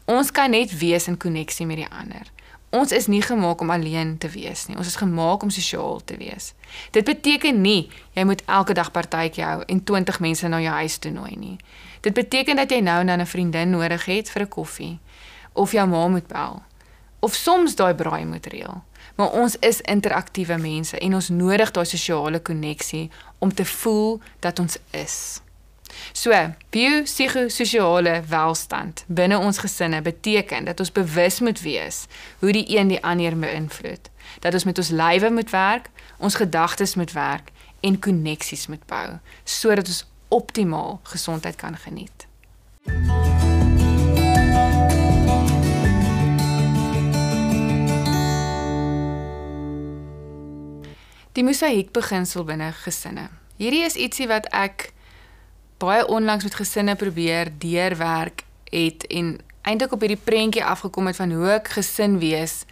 Ons 0.05 0.31
kan 0.31 0.49
net 0.49 0.77
wees 0.77 1.07
in 1.07 1.17
koneksie 1.17 1.65
met 1.65 1.83
die 1.83 1.89
ander. 1.89 2.31
Ons 2.75 2.91
is 2.91 3.07
nie 3.07 3.21
gemaak 3.21 3.61
om 3.61 3.69
alleen 3.71 4.17
te 4.17 4.29
wees 4.29 4.65
nie. 4.67 4.75
Ons 4.77 4.87
is 4.91 4.99
gemaak 4.99 5.43
om 5.43 5.49
sosiaal 5.53 6.01
te 6.03 6.17
wees. 6.19 6.51
Dit 6.91 7.07
beteken 7.07 7.61
nie 7.61 7.87
jy 8.17 8.25
moet 8.27 8.43
elke 8.45 8.75
dag 8.75 8.91
partytjie 8.91 9.45
hou 9.45 9.61
en 9.63 9.83
20 9.83 10.19
mense 10.19 10.47
na 10.51 10.59
jou 10.59 10.73
huis 10.81 10.97
toe 10.99 11.11
nooi 11.11 11.35
nie. 11.39 11.57
Dit 12.01 12.13
beteken 12.13 12.59
dat 12.59 12.71
jy 12.71 12.81
nou 12.83 12.99
en 12.99 13.07
dan 13.07 13.21
'n 13.21 13.31
vriendin 13.31 13.69
nodig 13.69 14.05
het 14.05 14.29
vir 14.29 14.41
'n 14.41 14.49
koffie 14.49 14.99
of 15.53 15.71
jou 15.71 15.87
ma 15.87 16.07
moet 16.07 16.27
bel 16.27 16.63
of 17.19 17.33
soms 17.33 17.75
daai 17.75 17.93
braai 17.93 18.25
moet 18.25 18.45
reël. 18.45 18.83
Maar 19.15 19.31
ons 19.31 19.55
is 19.59 19.81
interaktiewe 19.81 20.57
mense 20.57 20.99
en 20.99 21.13
ons 21.13 21.29
nodig 21.29 21.71
daai 21.71 21.85
sosiale 21.85 22.39
koneksie 22.39 23.09
om 23.39 23.53
te 23.53 23.65
voel 23.65 24.19
dat 24.39 24.59
ons 24.59 24.77
is. 24.91 25.41
So, 26.11 26.31
biopsigososiale 26.69 28.23
welstand 28.29 29.03
binne 29.07 29.37
ons 29.37 29.57
gesinne 29.57 30.01
beteken 30.01 30.65
dat 30.65 30.79
ons 30.79 30.91
bewus 30.91 31.39
moet 31.39 31.61
wees 31.61 32.05
hoe 32.39 32.51
die 32.51 32.65
een 32.77 32.87
die 32.87 33.03
ander 33.03 33.37
beïnvloed. 33.39 34.09
Dat 34.39 34.53
ons 34.53 34.63
met 34.63 34.77
ons 34.77 34.89
lywe 34.89 35.29
moet 35.31 35.49
werk, 35.49 35.89
ons 36.17 36.35
gedagtes 36.35 36.95
moet 36.95 37.11
werk 37.11 37.51
en 37.79 37.99
koneksies 37.99 38.67
moet 38.67 38.85
bou 38.85 39.07
sodat 39.43 39.87
ons 39.87 40.05
optimaal 40.27 40.99
gesondheid 41.03 41.55
kan 41.55 41.77
geniet. 41.77 42.25
Die 51.35 51.43
mosaïek 51.43 51.91
beginsel 51.91 52.45
binne 52.47 52.71
gesinne. 52.71 53.27
Hierdie 53.59 53.83
is 53.83 53.97
ietsie 53.99 54.27
wat 54.31 54.47
ek 54.55 54.94
baie 55.77 56.07
onlangs 56.07 56.43
met 56.43 56.55
gesinne 56.55 56.95
probeer 56.95 57.51
deurwerk 57.57 58.43
het 58.69 59.07
en 59.07 59.37
eintlik 59.61 59.91
op 59.91 59.99
hierdie 60.05 60.21
prentjie 60.23 60.63
afgekom 60.63 61.07
het 61.09 61.15
van 61.15 61.31
hoe 61.31 61.49
ek 61.57 61.73
gesin 61.77 62.19
wees 62.21 62.63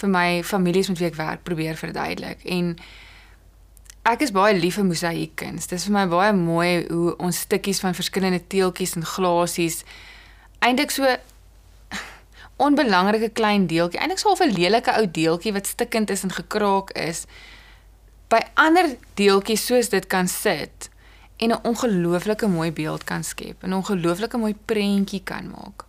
vir 0.00 0.10
my 0.12 0.28
families 0.44 0.88
met 0.88 0.98
wie 1.00 1.08
ek 1.08 1.18
werk 1.18 1.42
probeer 1.42 1.78
verduidelik 1.78 2.44
en 2.44 2.74
ek 4.08 4.24
is 4.24 4.32
baie 4.32 4.54
lief 4.56 4.78
vir 4.78 4.86
mosaïekkuns. 4.88 5.66
Dit 5.68 5.76
is 5.76 5.84
vir 5.88 5.94
my 5.98 6.04
baie 6.08 6.32
mooi 6.32 6.86
hoe 6.88 7.12
ons 7.20 7.42
stukkies 7.44 7.82
van 7.84 7.96
verskillende 7.96 8.40
teeltjies 8.52 8.94
en 8.96 9.04
glasies 9.04 9.82
eintlik 10.64 10.94
so 10.94 11.08
onbelangrike 12.68 13.32
klein 13.36 13.66
deeltjie, 13.70 14.00
eintlik 14.00 14.22
so 14.22 14.32
'n 14.32 14.54
lelike 14.54 14.94
ou 14.96 15.04
deeltjie 15.06 15.52
wat 15.52 15.66
stikkend 15.66 16.10
is 16.10 16.24
en 16.24 16.32
gekraak 16.32 16.94
is 16.96 17.26
by 18.28 18.40
ander 18.54 18.96
deeltjies 19.16 19.66
soos 19.66 19.88
dit 19.88 20.06
kan 20.06 20.28
sit 20.28 20.88
en 21.38 21.50
'n 21.50 21.62
ongelooflike 21.62 22.46
mooi 22.46 22.72
beeld 22.72 23.04
kan 23.04 23.24
skep, 23.24 23.62
'n 23.62 23.72
ongelooflike 23.72 24.36
mooi 24.36 24.54
prentjie 24.64 25.22
kan 25.24 25.50
maak. 25.50 25.84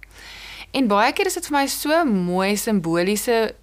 En 0.72 0.88
baie 0.88 1.14
keer 1.14 1.26
is 1.26 1.34
dit 1.34 1.48
vir 1.48 1.58
my 1.58 1.68
so 1.68 2.06
mooi 2.06 2.58
simboliese 2.58 3.56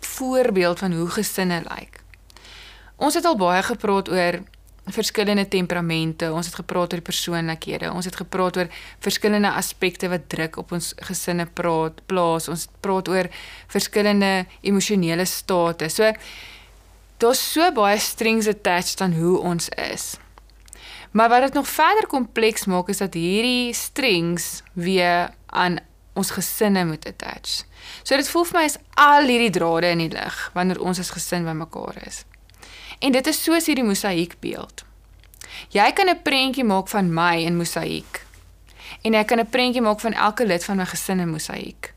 voorbeeld 0.00 0.78
van 0.78 0.92
hoe 0.92 1.08
gesinne 1.08 1.62
lyk. 1.68 2.00
Ons 2.96 3.14
het 3.14 3.24
al 3.24 3.36
baie 3.36 3.62
gepraat 3.62 4.08
oor 4.08 4.40
verskillende 4.92 5.48
temperamente, 5.48 6.28
ons 6.32 6.46
het 6.46 6.54
gepraat 6.54 6.92
oor 6.92 7.00
persoonlikhede, 7.00 7.90
ons 7.92 8.04
het 8.04 8.16
gepraat 8.16 8.56
oor 8.56 8.68
verskillende 9.04 9.50
aspekte 9.50 10.08
wat 10.12 10.28
druk 10.28 10.58
op 10.60 10.72
ons 10.76 10.92
gesinne 11.08 11.46
praat, 11.46 12.02
plaas, 12.06 12.48
ons 12.52 12.66
praat 12.84 13.08
oor 13.08 13.30
verskillende 13.72 14.44
emosionele 14.60 15.24
state. 15.24 15.88
So 15.88 16.12
daar's 17.18 17.40
so 17.52 17.70
baie 17.72 17.98
strings 17.98 18.48
attached 18.48 19.00
aan 19.00 19.16
hoe 19.16 19.38
ons 19.40 19.68
is. 19.68 20.14
Maar 21.14 21.28
wat 21.28 21.40
dit 21.40 21.52
nog 21.52 21.68
verder 21.68 22.06
kompleks 22.06 22.64
maak 22.64 22.88
is 22.88 22.98
dat 22.98 23.14
hierdie 23.14 23.74
strings 23.74 24.62
weer 24.72 25.30
aan 25.46 25.78
ons 26.12 26.30
gesinne 26.30 26.84
moet 26.84 27.06
attach. 27.06 27.62
So 28.02 28.16
dit 28.18 28.28
voel 28.28 28.44
vir 28.48 28.58
my 28.58 28.64
is 28.66 28.76
al 28.98 29.30
hierdie 29.30 29.52
drade 29.54 29.92
in 29.94 30.02
die 30.02 30.10
lig 30.10 30.38
wanneer 30.58 30.80
ons 30.82 30.98
as 30.98 31.12
gesin 31.14 31.46
bymekaar 31.46 32.00
is. 32.06 32.24
En 32.98 33.14
dit 33.14 33.30
is 33.30 33.42
soos 33.42 33.70
hierdie 33.70 33.86
mosaïekbeeld. 33.86 34.82
Jy 35.70 35.92
kan 35.92 36.10
'n 36.10 36.22
prentjie 36.22 36.64
maak 36.64 36.88
van 36.88 37.14
my 37.14 37.46
in 37.46 37.56
mosaïek. 37.62 38.26
En 39.02 39.12
jy 39.12 39.24
kan 39.24 39.38
'n 39.38 39.50
prentjie 39.50 39.82
maak 39.82 40.00
van 40.00 40.12
elke 40.12 40.46
lid 40.46 40.64
van 40.64 40.76
my 40.76 40.86
gesin 40.86 41.20
in 41.20 41.30
mosaïek. 41.30 41.94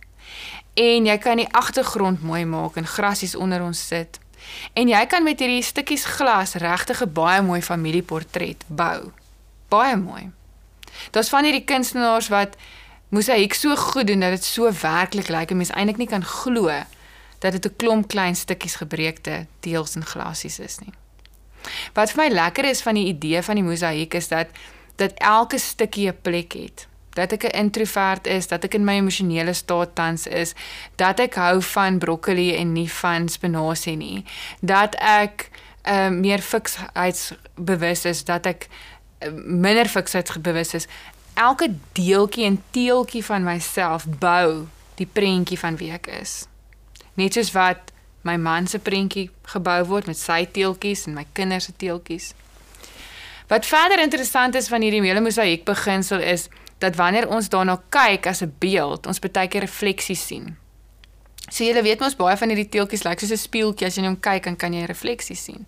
En 0.73 1.05
jy 1.05 1.17
kan 1.17 1.37
die 1.37 1.53
agtergrond 1.53 2.21
mooi 2.21 2.45
maak 2.45 2.75
en 2.75 2.85
grasies 2.85 3.35
onder 3.35 3.61
ons 3.61 3.87
sit. 3.87 4.19
En 4.73 4.87
jy 4.87 5.05
kan 5.05 5.23
met 5.23 5.39
hierdie 5.39 5.63
stukkies 5.63 6.05
glas 6.05 6.53
regtig 6.53 7.01
'n 7.03 7.13
baie 7.13 7.41
mooi 7.41 7.61
familieportret 7.61 8.63
bou. 8.67 9.11
Baie 9.67 9.97
mooi. 9.97 10.31
Daar's 11.11 11.29
van 11.29 11.43
hierdie 11.43 11.63
kunstenaars 11.63 12.27
wat 12.27 12.55
mosaïek 13.09 13.53
so 13.53 13.75
goed 13.75 14.07
doen 14.07 14.19
dat 14.19 14.29
dit 14.29 14.43
so 14.43 14.71
werklik 14.81 15.27
lyk 15.27 15.51
en 15.51 15.57
mens 15.57 15.71
eintlik 15.71 15.97
nie 15.97 16.07
kan 16.07 16.23
glo 16.23 16.67
dat 17.39 17.51
dit 17.51 17.65
'n 17.65 17.75
klomp 17.75 18.07
klein 18.07 18.35
stukkies 18.35 18.75
gebreekte 18.75 19.45
deels 19.59 19.95
en 19.95 20.05
glasies 20.05 20.59
is 20.59 20.79
nie. 20.79 20.93
Wat 21.93 22.11
vir 22.11 22.23
my 22.23 22.29
lekker 22.33 22.65
is 22.65 22.81
van 22.81 22.93
die 22.93 23.07
idee 23.07 23.41
van 23.41 23.55
die 23.55 23.63
mosaïek 23.63 24.13
is 24.13 24.27
dat 24.27 24.47
dat 24.95 25.11
elke 25.13 25.57
stukkie 25.57 26.07
'n 26.09 26.21
plek 26.21 26.53
het 26.53 26.87
dat 27.17 27.33
ek 27.33 27.43
'n 27.43 27.57
introvert 27.65 28.27
is, 28.27 28.47
dat 28.47 28.63
ek 28.63 28.73
in 28.73 28.85
my 28.85 28.97
emosionele 29.01 29.53
staat 29.53 29.95
tans 29.95 30.27
is, 30.27 30.53
dat 30.95 31.19
ek 31.19 31.35
hou 31.35 31.61
van 31.61 31.97
broccoli 31.97 32.55
en 32.55 32.73
nie 32.73 32.91
van 32.91 33.27
spinasie 33.27 33.95
nie, 33.95 34.25
dat 34.61 34.95
ek 34.95 35.49
uh, 35.87 36.09
meer 36.09 36.39
fiksheidsbewus 36.39 38.05
is, 38.05 38.23
dat 38.23 38.45
ek 38.45 38.67
uh, 38.67 39.31
minder 39.45 39.87
fiksheidsbewus 39.89 40.73
is. 40.73 40.87
Elke 41.33 41.73
deeltjie 41.93 42.45
en 42.45 42.61
teeltjie 42.71 43.23
van 43.25 43.43
myself 43.43 44.05
bou 44.05 44.67
die 44.97 45.09
prentjie 45.09 45.59
van 45.59 45.77
wie 45.77 45.91
ek 45.91 46.07
is. 46.21 46.45
Net 47.13 47.33
soos 47.33 47.51
wat 47.51 47.91
my 48.21 48.35
man 48.37 48.67
se 48.67 48.79
prentjie 48.79 49.29
gebou 49.53 49.83
word 49.85 50.07
met 50.07 50.17
sy 50.17 50.45
teeltjies 50.51 51.07
en 51.07 51.13
my 51.13 51.25
kinders 51.33 51.69
se 51.69 51.73
teeltjies. 51.77 52.33
Wat 53.47 53.65
verder 53.65 54.01
interessant 54.03 54.55
is 54.55 54.67
van 54.67 54.83
hierdie 54.83 55.01
hele 55.05 55.23
mosaïek 55.23 55.63
beginsel 55.65 56.19
is 56.19 56.49
dat 56.77 56.95
wanneer 56.95 57.27
ons 57.29 57.49
daarna 57.49 57.81
kyk 57.89 58.27
as 58.27 58.41
'n 58.41 58.53
beeld, 58.59 59.07
ons 59.07 59.19
baie 59.19 59.47
keer 59.47 59.61
refleksies 59.61 60.25
sien. 60.27 60.57
So 61.49 61.63
julle 61.63 61.81
weet 61.81 61.99
mos 61.99 62.15
baie 62.15 62.37
van 62.37 62.49
hierdie 62.49 62.69
teeltjies 62.69 63.03
lyk 63.03 63.15
like, 63.15 63.25
soos 63.25 63.39
'n 63.39 63.47
spieeltjie 63.47 63.87
as 63.87 63.95
jy 63.95 64.03
hom 64.03 64.19
kyk 64.19 64.43
dan 64.43 64.55
kan 64.55 64.73
jy 64.73 64.85
refleksies 64.85 65.43
sien. 65.43 65.65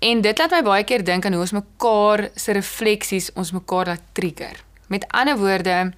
En 0.00 0.20
dit 0.20 0.38
laat 0.38 0.50
my 0.50 0.62
baie 0.62 0.84
keer 0.84 1.04
dink 1.04 1.26
aan 1.26 1.32
hoe 1.32 1.42
ons 1.42 1.52
mekaar 1.52 2.30
se 2.34 2.52
refleksies 2.52 3.32
ons 3.34 3.52
mekaar 3.52 3.86
laat 3.86 4.02
trigger. 4.12 4.56
Met 4.88 5.04
ander 5.14 5.36
woorde, 5.38 5.92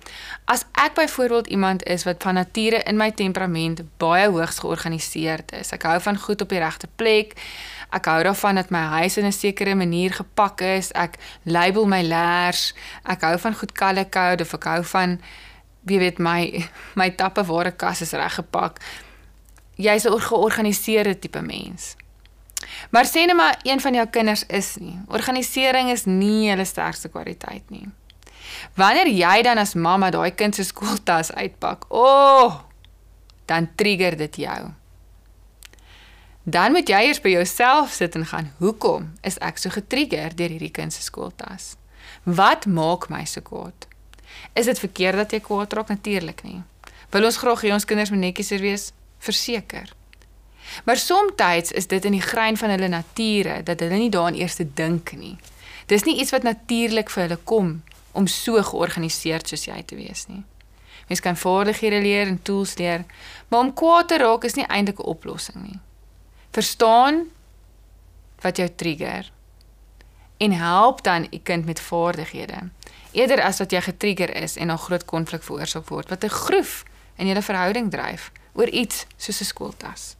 as 0.45 0.65
ek 0.77 0.95
byvoorbeeld 0.95 1.47
iemand 1.47 1.85
is 1.89 2.05
wat 2.05 2.23
van 2.23 2.35
nature 2.35 2.83
in 2.83 2.97
my 2.97 3.11
temperament 3.11 3.81
baie 3.97 4.27
hoogs 4.29 4.59
georganiseerd 4.59 5.53
is. 5.53 5.73
Ek 5.73 5.87
hou 5.89 6.01
van 6.01 6.19
goed 6.19 6.43
op 6.45 6.49
die 6.53 6.59
regte 6.61 6.89
plek. 6.97 7.33
Ek 7.93 8.09
hou 8.09 8.23
daarvan 8.25 8.57
dat 8.57 8.71
my 8.71 8.83
huis 8.99 9.17
in 9.17 9.27
'n 9.27 9.33
sekere 9.33 9.75
manier 9.75 10.13
gepak 10.13 10.61
is. 10.61 10.93
Ek 10.93 11.19
label 11.45 11.87
my 11.87 12.03
leers. 12.03 12.75
Ek 13.05 13.21
hou 13.21 13.39
van 13.39 13.55
goed 13.55 13.73
color 13.73 14.09
code 14.09 14.43
of 14.43 14.55
ek 14.55 14.65
hou 14.65 14.85
van 14.85 15.21
wie 15.85 15.99
weet 15.99 16.19
my 16.19 16.69
my 16.95 17.11
tappe 17.11 17.45
ware 17.45 17.71
kas 17.71 18.01
is 18.01 18.13
reg 18.13 18.35
gepak. 18.35 18.81
Jy's 19.77 20.05
'n 20.07 20.21
georganiseerde 20.21 21.19
tipe 21.19 21.43
mens. 21.43 21.97
Maar 22.91 23.05
sê 23.05 23.27
net 23.27 23.37
maar 23.37 23.59
een 23.63 23.81
van 23.81 23.95
jou 23.95 24.07
kinders 24.07 24.47
is 24.47 24.77
nie. 24.77 24.99
Organisering 25.09 25.91
is 25.91 26.05
nie 26.05 26.51
hulle 26.51 26.65
sterkste 26.65 27.09
kwaliteit 27.09 27.71
nie. 27.71 27.89
Wanneer 28.75 29.09
jy 29.09 29.43
dan 29.43 29.59
as 29.59 29.75
mamma 29.75 30.11
daai 30.11 30.31
kind 30.35 30.55
se 30.55 30.65
skooltas 30.65 31.33
uitpak, 31.33 31.85
o, 31.89 32.05
oh, 32.45 32.61
dan 33.45 33.69
trigger 33.75 34.17
dit 34.17 34.37
jou. 34.37 34.73
Dan 36.43 36.73
moet 36.73 36.89
jy 36.91 36.99
eers 37.07 37.21
by 37.23 37.31
jouself 37.37 37.93
sit 37.95 38.17
en 38.19 38.25
gaan, 38.27 38.49
hoekom 38.59 39.13
is 39.23 39.37
ek 39.39 39.61
so 39.63 39.71
getrigger 39.71 40.35
deur 40.35 40.51
hierdie 40.51 40.73
kind 40.75 40.91
se 40.91 41.03
skooltas? 41.03 41.77
Wat 42.27 42.67
maak 42.67 43.07
my 43.15 43.23
so 43.31 43.45
kwaad? 43.47 43.87
Is 44.59 44.67
dit 44.67 44.79
verkeerd 44.79 45.21
dat 45.23 45.31
jy 45.31 45.39
kwaad 45.41 45.73
raak 45.73 45.93
natuurlik 45.95 46.43
nie? 46.43 46.65
Wil 47.15 47.29
ons 47.29 47.39
graag 47.39 47.63
hê 47.63 47.71
ons 47.71 47.87
kinders 47.87 48.11
moet 48.11 48.25
netjies 48.25 48.51
wees? 48.59 48.89
Verseker. 49.23 49.93
Maar 50.85 50.99
soms 50.99 51.71
is 51.71 51.87
dit 51.87 52.05
in 52.05 52.19
die 52.19 52.25
grein 52.25 52.57
van 52.57 52.75
hulle 52.75 52.89
nature 52.89 53.63
dat 53.63 53.81
hulle 53.81 54.03
nie 54.03 54.11
daaraan 54.11 54.35
eers 54.35 54.59
te 54.59 54.67
dink 54.67 55.13
nie. 55.13 55.39
Dis 55.87 56.03
nie 56.03 56.19
iets 56.19 56.33
wat 56.35 56.43
natuurlik 56.43 57.11
vir 57.11 57.23
hulle 57.23 57.39
kom 57.45 57.83
om 58.13 58.27
so 58.27 58.63
georganiseerd 58.63 59.47
soos 59.47 59.67
jy 59.67 59.83
te 59.87 59.95
wees 59.95 60.27
nie. 60.27 60.43
Mens 61.07 61.21
kan 61.21 61.37
vaardighede 61.37 62.03
leer 62.03 62.27
en 62.27 62.43
tools 62.43 62.75
leer, 62.79 63.05
maar 63.49 63.61
om 63.61 63.75
kwaad 63.75 64.09
te 64.09 64.19
raak 64.19 64.45
is 64.45 64.55
nie 64.55 64.67
eintlik 64.67 64.99
'n 64.99 65.07
oplossing 65.15 65.63
nie 65.63 65.79
verstaan 66.53 67.25
wat 68.41 68.57
jou 68.57 68.69
trigger 68.77 69.31
en 70.37 70.53
help 70.53 71.03
dan 71.03 71.27
u 71.31 71.39
kind 71.39 71.65
met 71.65 71.81
vaardighede 71.81 72.69
eerder 73.13 73.43
as 73.43 73.59
wat 73.59 73.73
jy 73.73 73.81
getrigger 73.81 74.35
is 74.37 74.57
en 74.57 74.71
'n 74.71 74.79
groot 74.79 75.05
konflik 75.05 75.43
veroorsaak 75.43 75.89
word 75.89 76.09
wat 76.09 76.25
'n 76.25 76.29
groef 76.29 76.85
in 77.17 77.27
julle 77.27 77.43
verhouding 77.43 77.91
dryf 77.91 78.31
oor 78.53 78.69
iets 78.69 79.07
soos 79.17 79.41
'n 79.41 79.45
skooltas. 79.45 80.17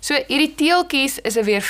So 0.00 0.14
hierdie 0.14 0.54
teeltjies 0.54 1.18
is 1.18 1.36
'n 1.36 1.44
weer 1.44 1.64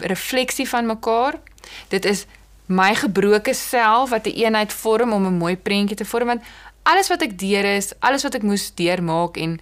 refleksie 0.00 0.68
van 0.68 0.86
mekaar. 0.86 1.40
Dit 1.88 2.04
is 2.04 2.26
my 2.66 2.94
gebroke 2.94 3.54
self 3.54 4.10
wat 4.10 4.26
'n 4.26 4.28
een 4.28 4.44
eenheid 4.44 4.72
vorm 4.72 5.12
om 5.12 5.26
'n 5.26 5.38
mooi 5.38 5.56
prentjie 5.56 5.96
te 5.96 6.04
vorm 6.04 6.26
want 6.26 6.42
alles 6.82 7.08
wat 7.08 7.22
ek 7.22 7.38
deur 7.38 7.64
is, 7.64 7.92
alles 7.98 8.22
wat 8.22 8.34
ek 8.34 8.42
moes 8.42 8.74
deurmaak 8.74 9.36
en 9.36 9.60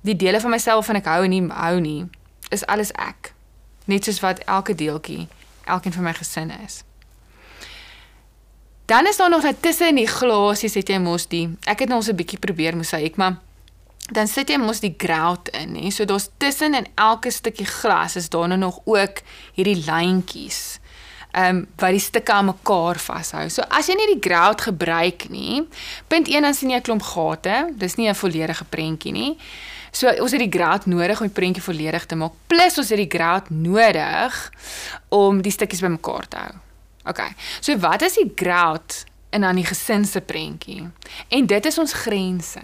die 0.00 0.16
dele 0.16 0.40
van 0.40 0.50
myself 0.50 0.86
van 0.86 0.96
ek 0.96 1.04
hou 1.04 1.24
en 1.24 1.30
nie 1.30 1.46
hou 1.48 1.80
nie, 1.80 2.06
is 2.48 2.66
alles 2.66 2.92
ek. 2.92 3.32
Net 3.84 4.04
soos 4.04 4.20
wat 4.20 4.38
elke 4.38 4.74
deeltjie, 4.74 5.28
elkeen 5.64 5.92
van 5.92 6.02
my 6.02 6.14
gesin 6.14 6.52
is. 6.64 6.82
Dan 8.88 9.06
is 9.06 9.16
daar 9.16 9.30
nog 9.30 9.42
net 9.42 9.62
tussen 9.62 9.94
die 9.94 10.06
glasies 10.08 10.74
het 10.74 10.88
jy 10.88 10.98
mos 10.98 11.26
die 11.28 11.44
ek 11.68 11.84
het 11.84 11.88
nou 11.88 12.00
ons 12.00 12.08
'n 12.08 12.16
bietjie 12.16 12.38
probeer 12.38 12.76
mosaïek 12.76 13.16
maar 13.16 13.36
dan 14.12 14.28
sit 14.28 14.48
jy 14.48 14.56
mos 14.56 14.80
die 14.80 14.94
grout 14.96 15.48
in 15.48 15.76
hè. 15.76 15.90
So 15.90 16.04
daar's 16.04 16.30
tussen 16.36 16.74
in 16.74 16.86
elke 16.94 17.30
stukkie 17.30 17.66
glas 17.66 18.16
is 18.16 18.28
daar 18.28 18.48
nou 18.48 18.58
nog 18.58 18.80
ook 18.84 19.20
hierdie 19.54 19.84
lyntjies 19.84 20.78
ehm 21.32 21.56
um, 21.56 21.66
wat 21.76 21.90
die 21.90 22.00
stukke 22.00 22.32
aan 22.32 22.44
mekaar 22.44 22.98
vashou. 22.98 23.48
So 23.50 23.62
as 23.68 23.86
jy 23.86 23.94
nie 23.94 24.14
die 24.14 24.30
grout 24.30 24.60
gebruik 24.60 25.28
nie, 25.28 25.66
punt 26.08 26.28
1 26.28 26.42
dan 26.42 26.54
sien 26.54 26.70
jy 26.70 26.76
'n 26.76 26.82
klomp 26.82 27.02
gate. 27.02 27.72
Dis 27.76 27.94
nie 27.96 28.08
'n 28.08 28.14
volledige 28.14 28.64
prentjie 28.64 29.12
nie. 29.12 29.36
So 29.90 30.10
ons 30.22 30.34
het 30.34 30.42
die 30.42 30.52
grout 30.52 30.86
nodig 30.86 31.20
om 31.20 31.28
die 31.28 31.34
prentjie 31.34 31.64
volledig 31.64 32.06
te 32.06 32.16
maak. 32.18 32.36
Plus 32.46 32.78
ons 32.78 32.90
het 32.92 33.00
die 33.00 33.10
grout 33.10 33.50
nodig 33.50 34.40
om 35.14 35.42
die 35.42 35.52
stukkies 35.54 35.84
bymekaar 35.84 36.28
te 36.28 36.42
hou. 36.42 36.56
OK. 37.08 37.22
So 37.60 37.78
wat 37.80 38.04
is 38.04 38.18
die 38.20 38.28
grout 38.36 39.04
in 39.30 39.44
aan 39.44 39.60
die 39.60 39.66
gesin 39.66 40.04
se 40.04 40.20
prentjie? 40.20 40.84
En 41.28 41.48
dit 41.48 41.66
is 41.66 41.78
ons 41.78 41.96
grense. 42.04 42.62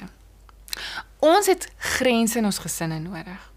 Ons 1.24 1.48
het 1.48 1.68
grense 1.96 2.38
in 2.38 2.44
ons 2.44 2.60
gesinne 2.60 3.00
nodig. 3.00 3.50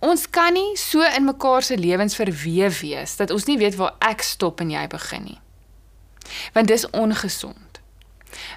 Ons 0.00 0.24
kan 0.32 0.54
nie 0.56 0.76
so 0.80 1.04
in 1.04 1.26
mekaar 1.28 1.62
se 1.62 1.76
lewens 1.76 2.16
verweef 2.16 2.80
wees 2.80 3.16
dat 3.18 3.30
ons 3.30 3.44
nie 3.44 3.58
weet 3.60 3.76
waar 3.76 3.96
ek 4.00 4.24
stop 4.24 4.62
en 4.64 4.72
jy 4.72 4.86
begin 4.88 5.26
nie. 5.28 5.40
Want 6.56 6.72
dis 6.72 6.88
ongesond. 6.96 7.80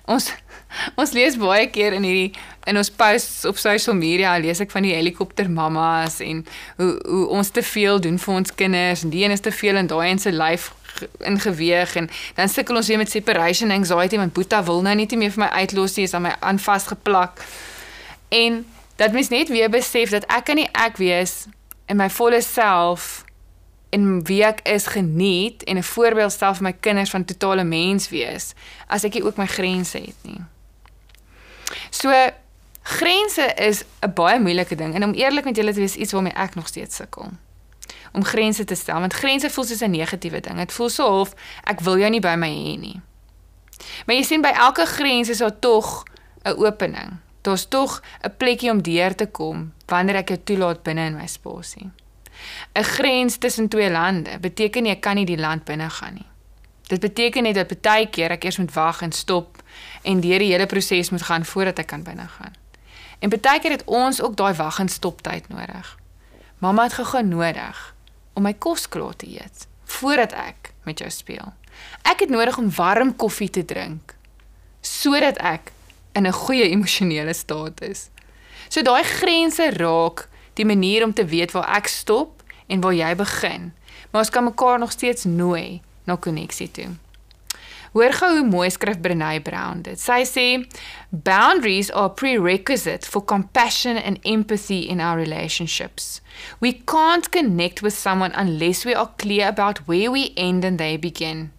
Ons 0.10 0.32
ons 1.02 1.12
lees 1.12 1.38
baie 1.38 1.68
keer 1.70 1.94
in 1.94 2.04
hierdie 2.04 2.34
in 2.70 2.78
ons 2.78 2.90
posts 2.90 3.46
op 3.50 3.58
social 3.58 3.96
media 3.96 4.38
lees 4.38 4.60
ek 4.60 4.72
van 4.72 4.86
die 4.86 4.94
helikopter 4.94 5.50
mammas 5.50 6.20
en 6.26 6.46
hoe 6.78 6.92
hoe 7.06 7.28
ons 7.40 7.50
te 7.50 7.64
veel 7.66 8.00
doen 8.00 8.20
vir 8.20 8.34
ons 8.34 8.56
kinders 8.56 9.04
en 9.04 9.10
die 9.10 9.24
een 9.24 9.32
is 9.32 9.46
te 9.46 9.52
veel 9.52 9.82
in 9.82 9.88
daai 9.88 10.10
en 10.10 10.20
se 10.20 10.32
lyf 10.32 10.72
ingeweeg 11.20 11.96
en 11.96 12.10
dan 12.36 12.50
sukkel 12.50 12.76
ons 12.76 12.88
weer 12.88 12.98
met 12.98 13.10
separation 13.10 13.72
anxiety 13.72 14.18
want 14.18 14.34
Boeta 14.34 14.64
wil 14.64 14.82
nou 14.82 14.96
net 14.96 15.12
nie 15.12 15.24
meer 15.24 15.34
vir 15.36 15.46
my 15.46 15.50
uitlos 15.62 15.96
nie 15.98 16.06
is 16.08 16.14
aan 16.14 16.28
my 16.28 16.36
aan 16.40 16.60
vasgeplak. 16.60 17.42
En 18.30 18.66
dat 19.00 19.12
mens 19.16 19.30
net 19.30 19.50
weer 19.50 19.70
besef 19.70 20.10
dat 20.10 20.28
ek 20.28 20.50
kan 20.50 20.60
nie 20.60 20.70
ek 20.74 20.98
wees 20.98 21.48
in 21.90 21.98
my 21.98 22.10
volle 22.10 22.42
self 22.46 23.24
en 23.96 24.20
wie 24.28 24.44
ek 24.46 24.62
is 24.70 24.92
geniet 24.94 25.64
en 25.64 25.78
'n 25.78 25.84
voorbeeld 25.84 26.32
stel 26.32 26.54
vir 26.56 26.64
my 26.64 26.74
kinders 26.74 27.10
van 27.10 27.26
totale 27.26 27.64
mens 27.64 28.10
wees 28.10 28.54
as 28.88 29.04
ek 29.04 29.24
ook 29.24 29.38
my 29.38 29.48
grense 29.48 29.98
het 29.98 30.20
nie. 30.24 30.42
So 31.90 32.12
grense 32.82 33.54
is 33.56 33.84
'n 34.02 34.14
baie 34.14 34.40
moeilike 34.40 34.76
ding 34.76 34.96
en 34.96 35.04
om 35.04 35.14
eerlik 35.14 35.46
met 35.46 35.56
julle 35.56 35.74
te 35.74 35.80
wees 35.80 35.96
iets 35.96 36.12
waarmee 36.12 36.34
ek 36.34 36.56
nog 36.56 36.68
steeds 36.68 36.96
sukkel. 36.96 37.32
Om 38.14 38.24
grense 38.24 38.64
te 38.64 38.76
stel 38.76 39.00
want 39.00 39.14
grense 39.14 39.50
voel 39.50 39.64
soos 39.64 39.82
'n 39.82 39.92
negatiewe 39.92 40.40
ding. 40.40 40.58
Dit 40.58 40.74
voel 40.74 40.90
so 40.90 41.04
half 41.04 41.34
ek 41.64 41.80
wil 41.80 41.98
jou 41.98 42.10
nie 42.10 42.22
by 42.22 42.36
my 42.36 42.50
hê 42.50 42.80
nie. 42.80 43.02
Maar 44.06 44.16
jy 44.16 44.24
sien 44.24 44.42
by 44.42 44.54
elke 44.56 44.86
grens 44.86 45.30
is 45.30 45.38
daar 45.38 45.60
tog 45.60 46.04
'n 46.44 46.58
opening 46.58 47.20
daar's 47.42 47.68
tog 47.68 48.02
'n 48.22 48.34
plekkie 48.38 48.72
om 48.72 48.82
deur 48.82 49.16
te 49.16 49.26
kom 49.26 49.74
wanneer 49.86 50.16
ek 50.16 50.28
jou 50.28 50.40
toelaat 50.44 50.84
binne 50.84 51.06
in 51.06 51.16
my 51.16 51.28
spasie. 51.28 51.90
'n 52.74 52.84
Grens 52.84 53.38
tussen 53.38 53.68
twee 53.68 53.92
lande 53.92 54.40
beteken 54.40 54.84
nie 54.84 54.92
ek 54.92 55.02
kan 55.02 55.16
nie 55.16 55.26
die 55.26 55.38
land 55.38 55.64
binne 55.64 55.90
gaan 55.90 56.14
nie. 56.14 56.28
Dit 56.88 57.00
beteken 57.00 57.44
net 57.44 57.56
dat 57.56 57.82
baie 57.82 58.08
keer 58.08 58.32
ek 58.32 58.44
eers 58.44 58.58
moet 58.58 58.74
wag 58.74 59.02
en 59.02 59.12
stop 59.12 59.64
en 60.02 60.20
deur 60.22 60.40
die 60.40 60.52
hele 60.52 60.66
proses 60.66 61.10
moet 61.10 61.22
gaan 61.22 61.46
voordat 61.46 61.80
ek 61.80 61.88
kan 61.88 62.04
binne 62.04 62.28
gaan. 62.28 62.56
En 63.20 63.30
baie 63.30 63.60
keer 63.60 63.72
het 63.72 63.84
ons 63.86 64.22
ook 64.22 64.36
daai 64.36 64.54
wag 64.54 64.80
en 64.80 64.90
stop 64.90 65.22
tyd 65.22 65.48
nodig. 65.48 65.98
Mamma 66.58 66.84
het 66.84 66.94
gegaan 66.94 67.28
nodig 67.28 67.96
om 68.34 68.44
my 68.44 68.54
kos 68.54 68.88
klaar 68.88 69.16
te 69.16 69.28
eet 69.28 69.68
voordat 69.90 70.32
ek 70.38 70.74
met 70.86 71.00
jou 71.00 71.10
speel. 71.12 71.54
Ek 72.02 72.20
het 72.20 72.30
nodig 72.30 72.58
om 72.58 72.72
warm 72.76 73.16
koffie 73.16 73.50
te 73.50 73.66
drink 73.66 74.16
sodat 74.82 75.38
ek 75.38 75.72
in 76.16 76.28
'n 76.28 76.32
goeie 76.32 76.70
emosionele 76.70 77.34
staat 77.34 77.82
is. 77.82 78.10
So 78.70 78.82
daai 78.82 79.04
grense 79.04 79.70
raak 79.70 80.28
die 80.54 80.66
manier 80.66 81.04
om 81.04 81.14
te 81.14 81.26
weet 81.26 81.52
waar 81.52 81.76
ek 81.76 81.88
stop 81.88 82.44
en 82.68 82.82
waar 82.82 82.94
jy 82.94 83.16
begin. 83.16 83.74
Maar 84.12 84.22
ons 84.22 84.30
kan 84.30 84.44
mekaar 84.44 84.80
nog 84.80 84.92
steeds 84.92 85.24
nooi 85.24 85.82
na 86.04 86.16
koneksie 86.16 86.72
toe. 86.72 86.88
Hoor 87.92 88.14
gou 88.14 88.30
hoe 88.38 88.46
mooi 88.46 88.70
skryf 88.70 89.00
Brené 89.02 89.40
Brown 89.44 89.82
dit. 89.82 90.00
Sy 90.00 90.22
sê 90.30 90.48
boundaries 91.12 91.90
are 91.92 92.10
prerequisite 92.10 93.06
for 93.06 93.22
compassion 93.22 93.98
and 93.98 94.20
empathy 94.24 94.82
in 94.90 95.02
our 95.02 95.18
relationships. 95.18 96.22
We 96.60 96.74
can't 96.74 97.32
connect 97.32 97.82
with 97.82 97.98
someone 97.98 98.32
unless 98.36 98.86
we 98.86 98.94
are 98.94 99.12
clear 99.18 99.48
about 99.48 99.88
where 99.88 100.12
we 100.12 100.34
end 100.38 100.64
and 100.64 100.78
they 100.78 100.98
begin. 100.98 101.52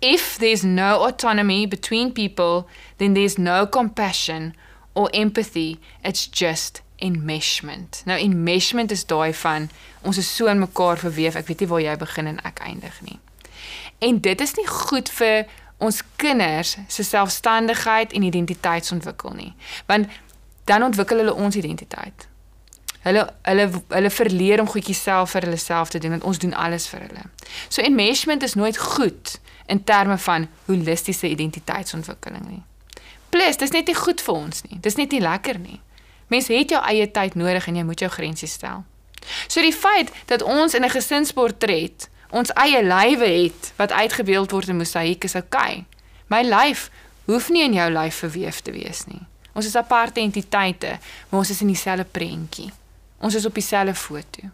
If 0.00 0.38
there's 0.38 0.64
no 0.64 1.04
autonomy 1.04 1.66
between 1.66 2.12
people, 2.12 2.68
then 2.98 3.14
there's 3.14 3.36
no 3.36 3.66
compassion 3.66 4.54
or 4.94 5.10
empathy. 5.12 5.80
It's 6.04 6.26
just 6.26 6.82
enmeshment. 7.02 8.02
Nou 8.06 8.18
enmeshment 8.18 8.90
is 8.90 9.04
daai 9.04 9.32
van 9.34 9.70
ons 10.02 10.18
is 10.18 10.30
so 10.30 10.46
in 10.46 10.62
mekaar 10.62 10.98
verweef. 10.98 11.36
Ek 11.38 11.50
weet 11.50 11.64
nie 11.64 11.70
waar 11.70 11.84
jy 11.84 11.96
begin 12.00 12.30
en 12.32 12.40
ek 12.46 12.62
eindig 12.66 13.02
nie. 13.06 13.18
En 13.98 14.20
dit 14.20 14.40
is 14.40 14.54
nie 14.54 14.66
goed 14.66 15.10
vir 15.10 15.46
ons 15.78 16.02
kinders 16.16 16.76
se 16.88 17.02
selfstandigheid 17.02 18.12
en 18.12 18.22
identiteitsontwikkel 18.22 19.30
nie. 19.30 19.52
Want 19.86 20.06
dan 20.64 20.82
ontwikkel 20.82 21.16
hulle 21.22 21.34
ons 21.34 21.56
identiteit. 21.56 22.28
Hulle 23.00 23.28
hulle 23.42 23.70
hulle 23.88 24.10
verleer 24.10 24.60
om 24.60 24.68
goedjies 24.68 25.02
self 25.02 25.30
vir 25.30 25.46
hulle 25.46 25.60
self 25.60 25.88
te 25.94 25.98
doen 26.02 26.16
want 26.16 26.26
ons 26.28 26.38
doen 26.42 26.54
alles 26.54 26.88
vir 26.90 27.06
hulle. 27.06 27.24
So 27.68 27.82
enmeshment 27.82 28.42
is 28.42 28.54
nooit 28.58 28.78
goed 28.78 29.38
in 29.66 29.84
terme 29.84 30.18
van 30.18 30.48
holistiese 30.66 31.28
identiteitsontwikkeling 31.28 32.48
nie. 32.48 32.62
Plus, 33.28 33.56
dis 33.56 33.70
net 33.70 33.86
nie 33.86 33.96
goed 33.96 34.22
vir 34.24 34.34
ons 34.34 34.62
nie. 34.68 34.78
Dis 34.80 34.96
net 34.96 35.12
nie 35.12 35.20
lekker 35.20 35.58
nie. 35.60 35.80
Mens 36.32 36.48
het 36.52 36.72
jou 36.72 36.80
eie 36.84 37.08
tyd 37.10 37.36
nodig 37.36 37.68
en 37.68 37.76
jy 37.76 37.84
moet 37.84 38.00
jou 38.04 38.10
grense 38.12 38.46
stel. 38.48 38.84
So 39.46 39.60
die 39.64 39.74
feit 39.74 40.12
dat 40.26 40.42
ons 40.42 40.74
in 40.74 40.84
'n 40.84 40.90
gesinsportret 40.90 42.08
ons 42.30 42.52
eie 42.52 42.82
lywe 42.84 43.28
het 43.28 43.72
wat 43.76 43.92
uitgebeeld 43.92 44.50
word 44.50 44.68
in 44.68 44.76
mosaïek 44.76 45.24
is 45.24 45.34
oukei. 45.34 45.84
My 46.28 46.42
lyf 46.44 46.90
hoef 47.24 47.48
nie 47.48 47.64
in 47.64 47.76
jou 47.76 47.90
lyf 47.92 48.22
verweef 48.24 48.60
te 48.60 48.72
wees 48.72 49.04
nie. 49.06 49.22
Ons 49.52 49.66
is 49.66 49.76
aparte 49.76 50.20
entiteite, 50.20 50.98
maar 51.28 51.40
ons 51.40 51.50
is 51.50 51.60
in 51.60 51.72
dieselfde 51.72 52.04
prentjie. 52.04 52.70
Ons 53.18 53.34
is 53.34 53.46
op 53.46 53.54
dieselfde 53.54 53.94
foto. 53.94 54.50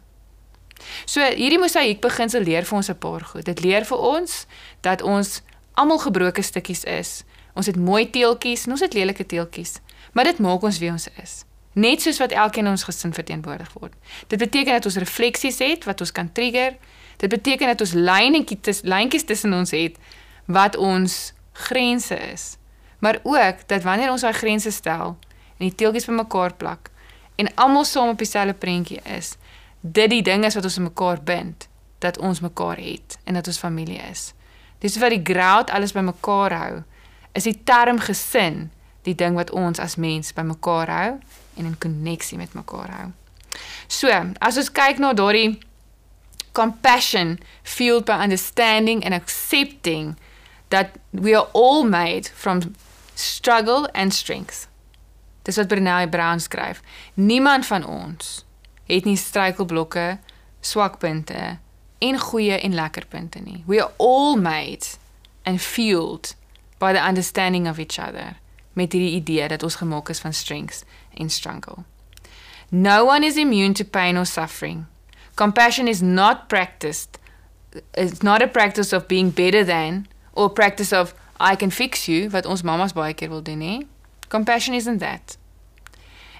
So 1.04 1.20
hierdie 1.20 1.60
mosaïek 1.60 2.00
beginsel 2.00 2.44
leer 2.46 2.64
vir 2.64 2.76
ons 2.76 2.90
'n 2.90 2.98
paar 2.98 3.20
goed. 3.20 3.44
Dit 3.44 3.60
leer 3.60 3.84
vir 3.84 3.98
ons 3.98 4.46
dat 4.80 5.02
ons 5.02 5.42
almal 5.74 5.98
gebroke 5.98 6.42
stukkies 6.42 6.84
is. 6.84 7.24
Ons 7.54 7.66
het 7.66 7.76
mooi 7.76 8.10
teeltjies 8.10 8.64
en 8.66 8.70
ons 8.70 8.80
het 8.80 8.94
lelike 8.94 9.26
teeltjies, 9.26 9.78
maar 10.12 10.24
dit 10.24 10.38
maak 10.38 10.62
ons 10.62 10.78
wie 10.78 10.90
ons 10.90 11.08
is. 11.22 11.44
Net 11.74 12.02
soos 12.02 12.18
wat 12.18 12.32
elkeen 12.32 12.68
ons 12.70 12.84
gesin 12.86 13.14
verteenwoordig 13.14 13.72
word. 13.72 13.94
Dit 14.26 14.38
beteken 14.38 14.72
dat 14.72 14.84
ons 14.86 14.96
refleksies 14.96 15.58
het 15.58 15.84
wat 15.84 16.00
ons 16.00 16.12
kan 16.12 16.32
trigger. 16.32 16.76
Dit 17.24 17.32
beteken 17.32 17.66
dat 17.66 17.80
ons 17.80 17.92
lynetjies 17.92 18.60
tuss 18.60 18.82
lyntjies 18.82 19.24
tussen 19.24 19.52
ons 19.56 19.70
het 19.70 19.96
wat 20.44 20.76
ons 20.76 21.32
grense 21.52 22.14
is. 22.14 22.56
Maar 22.98 23.18
ook 23.22 23.62
dat 23.66 23.82
wanneer 23.82 24.10
ons 24.10 24.20
daai 24.20 24.32
grense 24.36 24.70
stel 24.70 25.16
en 25.56 25.64
die 25.64 25.74
teeltjies 25.74 26.04
bymekaar 26.04 26.52
plak 26.60 26.90
en 27.40 27.48
almal 27.54 27.88
saam 27.88 28.12
op 28.12 28.20
dieselfde 28.20 28.52
prentjie 28.52 29.00
is, 29.16 29.38
dit 29.80 30.10
die 30.10 30.20
ding 30.22 30.44
is 30.44 30.54
wat 30.54 30.68
ons 30.68 30.78
mekaar 30.84 31.22
bind, 31.24 31.68
dat 32.04 32.20
ons 32.20 32.44
mekaar 32.44 32.76
het 32.76 33.16
en 33.24 33.40
dat 33.40 33.48
ons 33.48 33.58
familie 33.58 34.02
is. 34.10 34.34
Dis 34.84 35.00
wat 35.00 35.16
die 35.16 35.24
grout 35.24 35.72
alles 35.72 35.96
bymekaar 35.96 36.52
hou. 36.60 36.72
Is 37.32 37.48
die 37.48 37.56
term 37.64 38.04
gesin 38.04 38.66
die 39.08 39.16
ding 39.16 39.32
wat 39.40 39.50
ons 39.50 39.80
as 39.80 39.96
mens 39.96 40.36
bymekaar 40.36 40.92
hou 40.92 41.12
en 41.56 41.64
in 41.64 41.78
koneksie 41.78 42.36
met 42.36 42.52
mekaar 42.52 42.98
hou. 43.00 43.12
So, 43.88 44.12
as 44.44 44.60
ons 44.60 44.68
kyk 44.72 45.00
na 45.00 45.16
daardie 45.16 45.54
compassion 46.54 47.38
fueled 47.62 48.06
by 48.06 48.22
understanding 48.22 49.04
and 49.04 49.14
accepting 49.14 50.16
that 50.70 50.96
we 51.12 51.34
are 51.34 51.48
all 51.52 51.84
made 51.84 52.28
from 52.28 52.74
struggle 53.14 53.88
and 53.94 54.14
strength. 54.14 54.66
Dis 55.44 55.56
wat 55.56 55.68
Brené 55.68 56.08
Brown 56.10 56.40
skryf. 56.40 56.80
Niemand 57.14 57.66
van 57.66 57.84
ons 57.84 58.44
het 58.88 59.04
nie 59.04 59.16
struikelblokke, 59.16 60.18
swakpunte 60.64 61.58
en 61.98 62.18
goeie 62.18 62.56
en 62.60 62.74
lekker 62.74 63.06
punte 63.08 63.40
nie. 63.44 63.62
We 63.66 63.82
are 63.82 63.92
all 63.96 64.36
made 64.36 64.96
and 65.44 65.60
fueled 65.60 66.34
by 66.78 66.92
the 66.92 67.00
understanding 67.08 67.68
of 67.68 67.78
each 67.78 67.98
other 67.98 68.36
met 68.72 68.90
die 68.90 69.14
idee 69.14 69.48
dat 69.48 69.62
ons 69.62 69.74
gemaak 69.74 70.08
is 70.08 70.18
van 70.18 70.32
strengths 70.32 70.82
en 71.14 71.30
struggle. 71.30 71.84
No 72.68 73.04
one 73.04 73.26
is 73.26 73.36
immune 73.36 73.72
to 73.72 73.84
pain 73.84 74.18
or 74.18 74.26
suffering. 74.26 74.86
Compassion 75.36 75.88
is 75.88 76.02
not 76.02 76.48
practiced 76.48 77.18
it's 77.94 78.22
not 78.22 78.42
a 78.42 78.48
practice 78.48 78.92
of 78.92 79.08
being 79.08 79.30
better 79.30 79.64
than 79.64 80.06
or 80.32 80.48
practice 80.50 80.92
of 80.92 81.14
I 81.40 81.56
can 81.56 81.70
fix 81.70 82.08
you 82.08 82.30
wat 82.30 82.46
ons 82.46 82.62
mamas 82.62 82.94
baie 82.94 83.14
keer 83.14 83.28
wil 83.28 83.42
doen, 83.42 83.60
hè? 83.60 83.86
Compassion 84.28 84.74
isn't 84.74 84.98
that. 84.98 85.36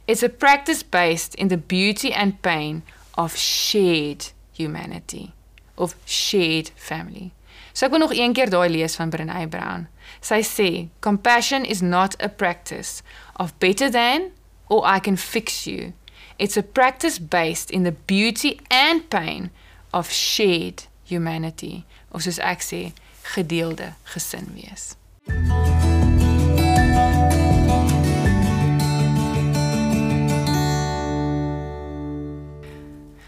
It's 0.06 0.22
a 0.22 0.28
practice 0.28 0.82
based 0.82 1.34
in 1.34 1.48
the 1.48 1.56
beauty 1.56 2.12
and 2.12 2.40
pain 2.42 2.82
of 3.16 3.36
shared 3.36 4.30
humanity, 4.52 5.32
of 5.76 5.96
shared 6.04 6.70
family. 6.76 7.32
So 7.72 7.86
ek 7.86 7.92
wil 7.92 8.04
nog 8.04 8.14
een 8.14 8.34
keer 8.34 8.50
daai 8.50 8.68
lees 8.70 8.94
van 8.96 9.10
Brené 9.10 9.48
Brown. 9.50 9.88
Sy 10.20 10.40
sê, 10.42 10.88
"Compassion 11.00 11.64
is 11.64 11.82
not 11.82 12.14
a 12.22 12.28
practice 12.28 13.02
of 13.36 13.58
better 13.58 13.90
than 13.90 14.30
or 14.68 14.82
I 14.86 15.00
can 15.00 15.16
fix 15.16 15.66
you. 15.66 15.92
It's 16.36 16.56
a 16.56 16.62
practice 16.62 17.18
based 17.18 17.70
in 17.70 17.84
the 17.84 17.94
beauty 18.06 18.60
and 18.68 19.08
pain 19.08 19.50
of 19.92 20.10
shared 20.10 20.86
humanity." 21.08 21.84
Of 22.10 22.22
soos 22.22 22.38
ek 22.38 22.62
sê, 22.62 22.92
gedeelde 23.34 23.92
gesin 24.04 24.46
wees. 24.54 24.94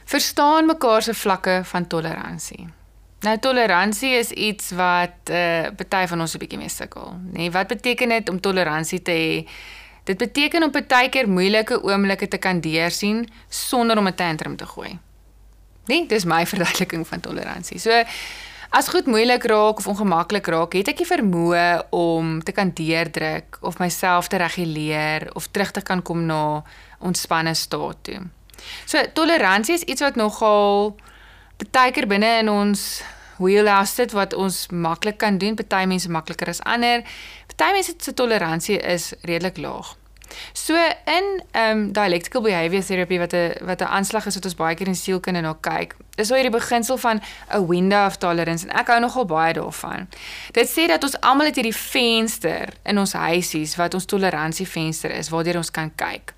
Verstaan 0.06 0.66
mekaar 0.66 1.02
se 1.02 1.14
vlakke 1.14 1.60
van 1.64 1.86
toleransie. 1.86 2.68
Nou 3.20 3.38
toleransie 3.38 4.12
is 4.14 4.30
iets 4.30 4.70
wat 4.70 5.30
'n 5.30 5.32
uh, 5.32 5.70
party 5.76 6.06
van 6.06 6.20
ons 6.20 6.34
'n 6.34 6.38
bietjie 6.38 6.58
mee 6.58 6.68
sukkel, 6.68 7.12
nê? 7.12 7.32
Nee, 7.32 7.50
wat 7.50 7.66
beteken 7.66 8.08
dit 8.08 8.28
om 8.28 8.40
toleransie 8.40 9.02
te 9.02 9.10
hê? 9.10 9.48
Dit 10.06 10.18
beteken 10.22 10.62
om 10.62 10.70
partykeer 10.70 11.26
moeilike 11.28 11.80
oomblikke 11.82 12.28
te 12.30 12.38
kan 12.38 12.60
deursien 12.62 13.24
sonder 13.48 13.98
om 13.98 14.06
'n 14.06 14.14
tantrum 14.14 14.56
te 14.56 14.66
gooi. 14.66 14.98
Nee, 15.86 16.06
dis 16.06 16.24
my 16.24 16.46
verduideliking 16.52 17.06
van 17.06 17.20
toleransie. 17.20 17.78
So 17.78 18.04
as 18.70 18.88
goed 18.88 19.06
moeilik 19.06 19.44
raak 19.44 19.78
of 19.78 19.86
ongemaklik 19.86 20.46
raak, 20.46 20.72
het 20.72 20.88
ek 20.88 21.02
die 21.02 21.06
vermoë 21.06 21.90
om 21.90 22.42
te 22.42 22.52
kan 22.52 22.70
deurdruk 22.70 23.58
of 23.60 23.78
myself 23.78 24.28
te 24.28 24.36
reguleer 24.36 25.30
of 25.34 25.46
terug 25.46 25.70
te 25.70 25.82
kan 25.82 26.02
kom 26.02 26.26
na 26.26 26.62
ontspanne 26.98 27.54
staat 27.54 27.96
toe. 28.02 28.20
So 28.84 29.02
toleransie 29.12 29.74
is 29.74 29.82
iets 29.82 30.00
wat 30.00 30.14
nogal 30.14 30.96
baie 31.70 31.92
keer 31.92 32.06
binne 32.06 32.38
in 32.38 32.48
ons 32.48 33.02
wheelhouse 33.36 33.94
sit 33.94 34.12
wat 34.16 34.34
ons 34.34 34.66
maklik 34.72 35.18
kan 35.20 35.38
doen. 35.38 35.56
Party 35.56 35.84
mense 35.88 36.10
makliker 36.10 36.48
as 36.48 36.62
ander. 36.64 37.04
Party 37.56 37.72
mense 37.72 37.94
se 37.98 38.14
toleransie 38.14 38.78
is 38.78 39.12
redelik 39.22 39.56
laag. 39.56 39.96
So 40.52 40.74
in 41.04 41.42
ehm 41.50 41.78
um, 41.78 41.92
dialectical 41.92 42.42
behavior 42.42 42.82
therapy 42.84 43.18
wat 43.18 43.32
'n 43.32 43.52
wat 43.64 43.80
'n 43.80 43.92
aanslag 43.96 44.26
is 44.26 44.34
wat 44.34 44.44
ons 44.44 44.54
baie 44.54 44.74
keer 44.74 44.86
in 44.86 44.94
sielkunde 44.94 45.40
na 45.40 45.56
kyk. 45.60 45.96
Is 46.14 46.30
al 46.30 46.36
hierdie 46.36 46.58
beginsel 46.58 46.96
van 46.96 47.20
'n 47.54 47.66
window 47.66 48.06
of 48.06 48.16
tolerance 48.16 48.66
en 48.66 48.76
ek 48.76 48.86
hou 48.86 49.00
nogal 49.00 49.24
baie 49.24 49.52
daarvan. 49.52 50.08
Dit 50.52 50.68
sê 50.68 50.86
dat 50.86 51.02
ons 51.02 51.20
almal 51.20 51.46
het 51.46 51.54
hierdie 51.54 51.76
venster 51.76 52.68
in 52.84 52.98
ons 52.98 53.12
huisies 53.12 53.76
wat 53.76 53.94
ons 53.94 54.04
toleransiefenster 54.04 55.10
is 55.10 55.28
waardeur 55.28 55.56
ons 55.56 55.70
kan 55.70 55.92
kyk 55.94 56.34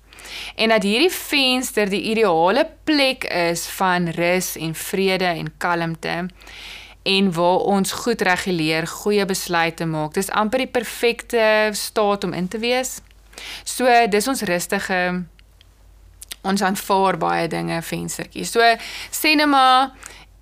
en 0.55 0.69
dat 0.69 0.83
hierdie 0.83 1.11
venster 1.11 1.89
die 1.89 2.01
ideale 2.11 2.67
plek 2.83 3.23
is 3.23 3.65
van 3.79 4.09
rus 4.15 4.55
en 4.57 4.75
vrede 4.75 5.25
en 5.25 5.53
kalmte 5.57 6.27
en 7.03 7.31
waar 7.33 7.57
ons 7.57 7.91
goed 7.91 8.21
reguleer, 8.21 8.87
goeie 8.87 9.25
besluite 9.25 9.85
maak. 9.85 10.13
Dis 10.13 10.29
amper 10.29 10.65
die 10.65 10.71
perfekte 10.71 11.69
staat 11.73 12.23
om 12.23 12.33
in 12.33 12.47
te 12.47 12.59
wees. 12.59 12.99
So 13.63 13.87
dis 14.09 14.27
ons 14.27 14.41
rustige 14.41 15.23
ons 16.41 16.61
aanvaar 16.63 17.17
baie 17.19 17.47
dinge 17.51 17.81
venstertjie. 17.83 18.45
So 18.45 18.63
sê 19.11 19.35
net 19.35 19.47
maar 19.47 19.91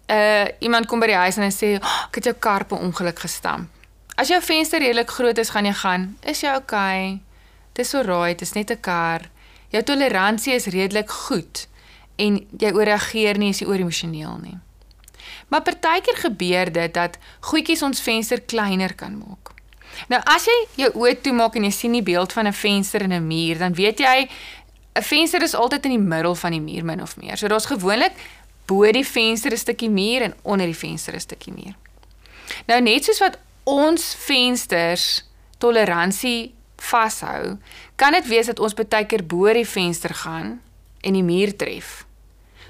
uh 0.07 0.45
iemand 0.59 0.87
kom 0.87 0.99
by 0.99 1.07
die 1.11 1.19
huis 1.19 1.37
en 1.37 1.43
hy 1.43 1.53
sê, 1.53 1.75
oh, 1.81 2.03
"Ek 2.07 2.15
het 2.15 2.25
jou 2.25 2.35
kar 2.39 2.65
per 2.65 2.77
ongeluk 2.77 3.19
gestamp." 3.19 3.69
As 4.15 4.27
jou 4.27 4.41
venster 4.41 4.79
redelik 4.79 5.09
groot 5.09 5.37
is, 5.37 5.49
gaan 5.49 5.65
jy 5.65 5.73
gaan, 5.73 6.17
"Is 6.23 6.41
jy 6.41 6.55
okay? 6.55 7.19
Dis 7.73 7.93
alright, 7.93 8.39
dis 8.39 8.53
net 8.53 8.71
'n 8.71 8.79
kar." 8.79 9.29
jou 9.69 9.83
toleransie 9.83 10.55
is 10.55 10.69
redelik 10.71 11.11
goed 11.27 11.65
en 12.15 12.39
jy 12.59 12.71
ooreageer 12.73 13.37
nie 13.37 13.51
as 13.53 13.61
jy 13.61 13.67
oor 13.69 13.83
emosioneel 13.83 14.39
nie. 14.41 14.57
Maar 15.47 15.61
partykeer 15.61 16.17
gebeur 16.17 16.71
dit 16.71 16.93
dat 16.93 17.17
goedjies 17.39 17.81
ons 17.81 18.01
venster 18.01 18.41
kleiner 18.41 18.95
kan 18.95 19.17
maak. 19.17 19.53
Nou 20.11 20.19
as 20.29 20.45
jy 20.45 20.57
jou 20.83 20.91
oë 21.01 21.15
toemaak 21.25 21.55
en 21.57 21.65
jy 21.67 21.73
sien 21.73 21.95
die 21.97 22.05
beeld 22.05 22.33
van 22.33 22.47
'n 22.47 22.53
venster 22.53 23.01
in 23.01 23.13
'n 23.13 23.27
muur, 23.27 23.57
dan 23.57 23.73
weet 23.73 23.99
jy 23.99 24.29
'n 24.95 25.03
venster 25.03 25.41
is 25.41 25.55
altyd 25.55 25.85
in 25.85 25.91
die 25.91 26.07
middel 26.15 26.35
van 26.35 26.51
die 26.51 26.61
muur 26.61 26.85
min 26.85 27.01
of 27.01 27.17
meer. 27.17 27.37
So 27.37 27.47
daar's 27.47 27.65
gewoonlik 27.65 28.13
bo 28.65 28.91
die 28.91 29.05
venster 29.05 29.51
'n 29.51 29.57
stukkie 29.57 29.89
muur 29.89 30.21
en 30.21 30.33
onder 30.41 30.65
die 30.65 30.75
venster 30.75 31.13
'n 31.13 31.19
stukkie 31.19 31.53
muur. 31.53 31.75
Nou 32.65 32.81
net 32.81 33.03
soos 33.03 33.19
wat 33.19 33.37
ons 33.63 34.15
vensters 34.15 35.25
toleransie 35.57 36.53
vashou, 36.75 37.57
kan 37.95 38.11
dit 38.11 38.27
wees 38.27 38.45
dat 38.45 38.59
ons 38.59 38.73
baie 38.73 39.05
keer 39.05 39.25
bo 39.25 39.53
die 39.53 39.67
venster 39.67 40.13
gaan 40.13 40.61
en 41.01 41.13
die 41.13 41.23
muur 41.23 41.55
tref 41.55 42.05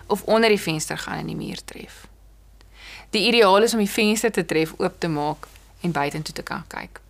of 0.08 0.24
onder 0.24 0.50
die 0.50 0.62
venster 0.62 0.98
gaan 0.98 1.18
en 1.18 1.28
die 1.28 1.36
muur 1.36 1.64
tref. 1.66 2.07
Die 3.10 3.28
ideaal 3.28 3.64
is 3.64 3.74
om 3.74 3.80
die 3.80 3.90
venster 3.90 4.32
te 4.32 4.46
tref, 4.46 4.74
oop 4.78 5.00
te 5.00 5.08
maak 5.08 5.48
en 5.82 5.92
buitentoe 5.92 6.34
te 6.36 6.44
kan 6.44 6.64
kyk. 6.68 7.02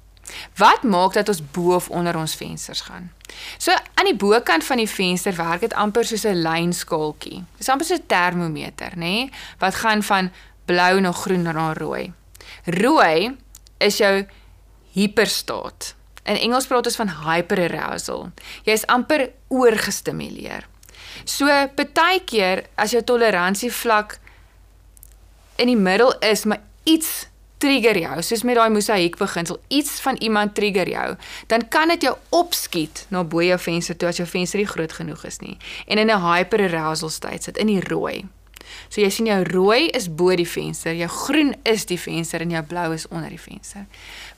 Wat 0.60 0.84
maak 0.84 1.14
dat 1.14 1.30
ons 1.30 1.42
bo 1.52 1.76
of 1.76 1.90
onder 1.90 2.18
ons 2.18 2.36
vensters 2.36 2.82
gaan? 2.82 3.12
So 3.58 3.72
aan 3.72 4.10
die 4.10 4.16
bokant 4.16 4.64
van 4.64 4.82
die 4.82 4.90
venster 4.90 5.36
werk 5.36 5.64
dit 5.64 5.74
amper 5.74 6.06
soos 6.06 6.26
'n 6.26 6.42
lynskaaltjie. 6.42 7.44
Dis 7.58 7.70
amper 7.70 7.86
so 7.86 7.96
'n 7.96 8.08
termometer, 8.08 8.92
nê, 8.96 8.98
nee? 8.98 9.32
wat 9.60 9.76
gaan 9.76 10.04
van 10.04 10.32
blou 10.66 11.00
na 11.00 11.12
groen 11.12 11.42
na 11.42 11.74
rooi. 11.74 12.14
Rooi 12.66 13.38
is 13.78 13.98
jou 13.98 14.26
hiperstaat. 14.92 15.96
In 16.24 16.36
Engels 16.36 16.68
praat 16.68 16.86
ons 16.86 16.96
van 16.96 17.10
hyperarousal. 17.10 18.32
Jy 18.64 18.74
is 18.74 18.86
amper 18.86 19.30
oorgestimuleer. 19.48 20.68
So 21.24 21.46
partykeer 21.76 22.66
as 22.76 22.92
jou 22.92 23.04
toleransievlak 23.04 24.20
in 25.58 25.68
die 25.68 25.80
middel 25.80 26.14
is, 26.20 26.46
maar 26.46 26.62
iets 26.84 27.28
trigger 27.58 27.98
jou, 27.98 28.22
soos 28.22 28.44
met 28.46 28.58
daai 28.58 28.70
mosaïek 28.70 29.18
beginsel, 29.18 29.60
iets 29.74 29.98
van 30.06 30.18
iemand 30.22 30.56
trigger 30.56 30.90
jou, 30.90 31.10
dan 31.48 31.68
kan 31.74 31.90
dit 31.94 32.06
jou 32.06 32.16
opskiet 32.38 33.06
na 33.14 33.24
bo 33.24 33.42
jou 33.42 33.58
venster 33.60 33.98
toe 33.98 34.12
as 34.12 34.22
jou 34.22 34.28
venster 34.30 34.62
nie 34.62 34.70
groot 34.70 34.94
genoeg 34.94 35.26
is 35.26 35.42
nie 35.42 35.58
en 35.88 35.98
in 35.98 36.12
'n 36.12 36.22
hyperarousal 36.22 37.10
state 37.10 37.44
sit 37.44 37.58
in 37.58 37.68
die 37.68 37.82
rooi. 37.82 38.26
So 38.90 39.02
jy 39.02 39.10
sien 39.10 39.26
jou 39.26 39.44
rooi 39.44 39.88
is 39.96 40.08
bo 40.08 40.36
die 40.36 40.48
venster, 40.48 40.94
jou 40.94 41.08
groen 41.08 41.56
is 41.64 41.86
die 41.86 42.00
venster 42.00 42.42
en 42.42 42.52
jou 42.52 42.64
blou 42.64 42.94
is 42.94 43.08
onder 43.08 43.30
die 43.30 43.40
venster. 43.40 43.86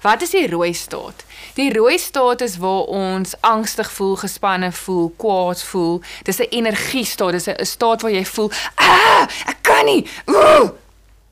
Wat 0.01 0.21
is 0.21 0.29
die 0.29 0.47
rooi 0.47 0.73
staat? 0.73 1.25
Die 1.55 1.73
rooi 1.73 1.97
staat 1.97 2.41
is 2.41 2.57
waar 2.57 2.89
ons 2.93 3.35
angstig 3.41 3.91
voel, 3.91 4.15
gespanne 4.15 4.71
voel, 4.71 5.09
kwaad 5.17 5.63
voel. 5.63 6.01
Dis 6.23 6.39
'n 6.39 6.49
energie 6.49 7.05
staat, 7.05 7.31
dis 7.31 7.47
'n 7.47 7.65
staat 7.65 8.01
waar 8.01 8.11
jy 8.11 8.25
voel, 8.25 8.51
"Ah, 8.75 9.27
ek 9.47 9.57
kan 9.61 9.85
nie." 9.85 10.07
Ooh! 10.25 10.88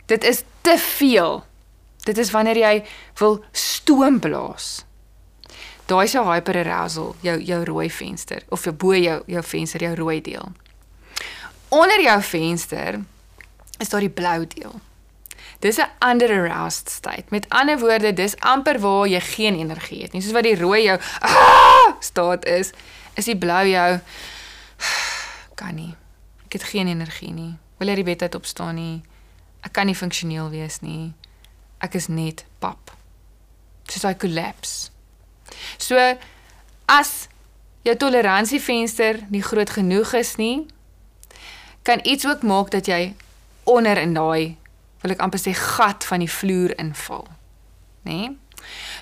Dit 0.08 0.24
is 0.24 0.44
te 0.62 0.78
veel. 0.80 1.44
Dit 2.08 2.18
is 2.18 2.32
wanneer 2.32 2.58
jy 2.58 2.76
wil 3.20 3.42
stoom 3.52 4.20
blaas. 4.24 4.86
Daai 5.88 6.08
jou 6.08 6.24
hyperarousal, 6.28 7.16
jou 7.24 7.36
jou 7.40 7.64
rooi 7.64 7.90
venster 7.92 8.44
of 8.50 8.64
jou 8.64 8.74
bo 8.76 8.96
jou 8.96 9.22
jou 9.28 9.44
venster, 9.44 9.84
jou 9.84 9.96
rooi 9.96 10.22
deel 10.22 10.52
onder 11.70 12.02
jou 12.02 12.22
venster 12.22 13.00
is 13.78 13.90
daar 13.90 14.00
die 14.00 14.10
blou 14.10 14.48
deel. 14.48 14.80
Dis 15.60 15.78
'n 15.78 16.10
under 16.10 16.30
aroused 16.30 16.90
state. 16.90 17.24
Met 17.30 17.50
ander 17.50 17.80
woorde, 17.80 18.14
dis 18.14 18.40
amper 18.40 18.80
waar 18.80 19.08
jy 19.08 19.20
geen 19.22 19.56
energie 19.56 20.02
het 20.02 20.12
nie. 20.12 20.22
Soos 20.22 20.32
wat 20.32 20.44
die 20.44 20.56
rooi 20.56 20.84
jou 20.84 21.00
ah, 21.20 21.94
staat 22.00 22.46
is, 22.46 22.72
is 23.14 23.26
die 23.26 23.38
blou 23.38 23.68
jou 23.68 24.00
kan 25.56 25.76
nie. 25.76 25.96
Ek 26.46 26.54
het 26.54 26.64
geen 26.64 26.88
energie 26.88 27.32
nie. 27.32 27.58
Wil 27.78 27.88
jy 27.88 27.96
die 27.96 28.04
bed 28.04 28.22
uit 28.22 28.36
opstaan 28.36 28.76
nie? 28.76 29.02
Ek 29.68 29.74
kan 29.76 29.90
nie 29.90 29.98
funksioneel 29.98 30.48
wees 30.54 30.80
nie. 30.80 31.12
Ek 31.84 31.98
is 32.00 32.08
net 32.08 32.46
pap. 32.64 32.94
Soos 33.92 34.06
I 34.08 34.16
collapse. 34.16 34.94
So 35.80 36.00
as 36.88 37.28
jou 37.84 37.96
toleransiefenster 38.00 39.26
nie 39.32 39.44
groot 39.44 39.72
genoeg 39.76 40.14
is 40.20 40.36
nie, 40.40 40.66
kan 41.88 42.00
iets 42.04 42.28
ook 42.28 42.48
maak 42.48 42.72
dat 42.72 42.88
jy 42.88 43.14
onder 43.68 44.00
in 44.00 44.16
daai 44.16 44.56
wil 45.04 45.14
ek 45.14 45.24
amper 45.24 45.40
sê 45.40 45.54
gat 45.56 46.08
van 46.08 46.24
die 46.24 46.32
vloer 46.32 46.74
inval. 46.80 47.28
Nê? 48.08 48.16
Nee? 48.16 48.36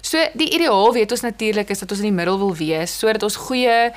So 0.05 0.21
die 0.37 0.51
ideaal 0.53 0.93
weet 0.93 1.13
ons 1.15 1.23
natuurlik 1.25 1.71
is 1.73 1.81
dat 1.81 1.93
ons 1.93 2.01
in 2.03 2.11
die 2.11 2.17
middel 2.17 2.37
wil 2.41 2.53
wees 2.57 2.93
sodat 2.99 3.23
ons 3.25 3.37
goeie 3.47 3.93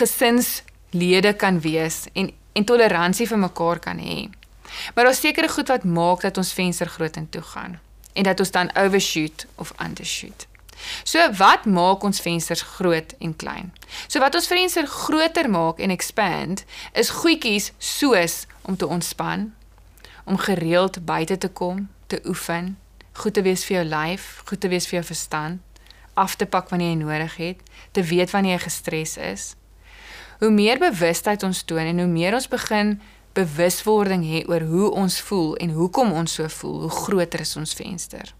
gesinslede 0.00 1.32
kan 1.40 1.60
wees 1.64 2.06
en 2.12 2.32
en 2.58 2.66
toleransie 2.66 3.28
vir 3.30 3.38
mekaar 3.38 3.78
kan 3.78 4.00
hê. 4.02 4.26
Maar 4.94 5.04
daar's 5.04 5.20
sekere 5.20 5.48
goed 5.48 5.68
wat 5.68 5.84
maak 5.84 6.20
dat 6.20 6.36
ons 6.36 6.52
venster 6.52 6.86
groot 6.86 7.16
en 7.16 7.28
toe 7.28 7.42
gaan 7.42 7.80
en 8.12 8.22
dat 8.22 8.40
ons 8.40 8.50
dan 8.50 8.70
overshoot 8.76 9.46
of 9.54 9.72
undershoot. 9.78 10.46
So 11.04 11.32
wat 11.36 11.64
maak 11.64 12.02
ons 12.02 12.20
vensters 12.20 12.62
groot 12.62 13.14
en 13.18 13.36
klein? 13.36 13.72
So 14.08 14.20
wat 14.22 14.34
ons 14.34 14.48
venster 14.50 14.86
groter 14.86 15.50
maak 15.50 15.78
en 15.78 15.92
expand 15.92 16.64
is 16.92 17.12
goedjies 17.20 17.72
soos 17.78 18.46
om 18.62 18.76
te 18.76 18.86
ontspan, 18.86 19.50
om 20.24 20.38
gereeld 20.38 21.04
buite 21.04 21.38
te 21.38 21.48
kom, 21.48 21.88
te 22.06 22.20
oefen, 22.26 22.78
goed 23.12 23.34
te 23.34 23.42
wees 23.42 23.64
vir 23.64 23.80
jou 23.80 23.86
lyf, 23.88 24.42
goed 24.48 24.60
te 24.60 24.68
wees 24.72 24.86
vir 24.88 25.00
jou 25.00 25.06
verstand, 25.12 25.60
af 26.14 26.36
te 26.36 26.46
pak 26.46 26.68
wanneer 26.68 26.94
jy 26.94 27.00
nodig 27.00 27.36
het, 27.40 27.64
te 27.96 28.02
weet 28.02 28.30
wanneer 28.30 28.58
jy 28.58 28.64
gestres 28.66 29.16
is. 29.16 29.54
Hoe 30.40 30.50
meer 30.50 30.80
bewustheid 30.80 31.42
ons 31.44 31.62
toon 31.68 31.92
en 31.92 31.98
hoe 32.02 32.08
meer 32.08 32.34
ons 32.34 32.48
begin 32.48 32.96
bewuswording 33.36 34.24
hê 34.26 34.42
oor 34.48 34.64
hoe 34.66 34.90
ons 34.90 35.20
voel 35.28 35.54
en 35.62 35.70
hoekom 35.76 36.12
ons 36.12 36.34
so 36.34 36.48
voel, 36.60 36.80
hoe 36.86 36.90
groter 37.04 37.40
is 37.40 37.56
ons 37.56 37.74
venster. 37.74 38.34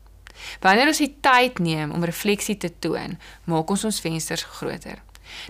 Wanneer 0.61 0.91
ons 0.91 1.03
die 1.03 1.13
tyd 1.23 1.61
neem 1.63 1.93
om 1.95 2.05
refleksie 2.05 2.57
te 2.57 2.73
toon, 2.79 3.17
maak 3.45 3.71
ons 3.71 3.85
ons 3.85 4.01
vensters 4.03 4.47
groter. 4.59 4.99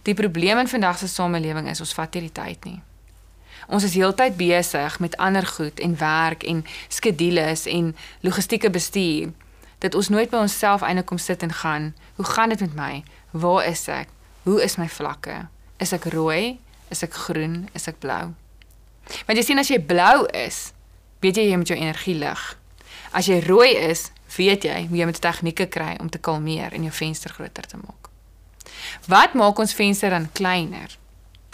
Die 0.04 0.14
probleem 0.14 0.58
in 0.60 0.68
vandag 0.68 0.98
se 1.00 1.08
samelewing 1.08 1.70
is 1.70 1.80
ons 1.80 1.94
vat 1.96 2.14
nie 2.14 2.26
die 2.28 2.36
tyd 2.36 2.66
nie. 2.68 2.80
Ons 3.70 3.86
is 3.86 3.94
heeltyd 3.94 4.36
besig 4.36 4.98
met 5.00 5.16
ander 5.16 5.46
goed 5.46 5.80
en 5.80 5.96
werk 6.00 6.44
en 6.48 6.64
skedules 6.88 7.66
en 7.70 7.94
logistieke 8.26 8.70
bestuur 8.70 9.30
dat 9.80 9.94
ons 9.96 10.10
nooit 10.12 10.28
by 10.28 10.42
onsself 10.44 10.82
eintlik 10.84 11.06
kom 11.08 11.20
sit 11.22 11.42
en 11.42 11.52
gaan, 11.62 11.92
hoe 12.18 12.26
gaan 12.34 12.52
dit 12.52 12.60
met 12.60 12.74
my? 12.76 12.92
Waar 13.30 13.64
is 13.64 13.86
ek? 13.88 14.12
Hoe 14.44 14.60
is 14.62 14.76
my 14.76 14.88
vlakke? 14.88 15.46
Is 15.80 15.94
ek 15.96 16.10
rooi? 16.12 16.58
Is 16.92 17.04
ek 17.06 17.16
groen? 17.16 17.68
Is 17.72 17.88
ek 17.88 18.02
blou? 18.02 18.34
Want 19.26 19.38
jy 19.38 19.44
sien 19.44 19.60
as 19.62 19.70
jy 19.70 19.80
blou 19.82 20.26
is, 20.36 20.70
weet 21.24 21.40
jy 21.40 21.48
jy 21.50 21.58
moet 21.60 21.72
jou 21.72 21.78
energie 21.78 22.16
lig. 22.18 22.44
As 23.12 23.28
jy 23.30 23.40
rooi 23.44 23.72
is, 23.74 24.08
weet 24.36 24.64
jy 24.64 24.86
jy 24.86 25.08
met 25.08 25.20
tegnieke 25.20 25.66
kry 25.66 25.96
om 26.00 26.10
te 26.10 26.20
kalmeer 26.22 26.74
en 26.76 26.86
jou 26.86 26.94
venster 26.94 27.32
groter 27.34 27.66
te 27.66 27.80
maak. 27.80 28.10
Wat 29.10 29.34
maak 29.34 29.58
ons 29.58 29.74
venster 29.74 30.10
dan 30.10 30.30
kleiner? 30.32 30.96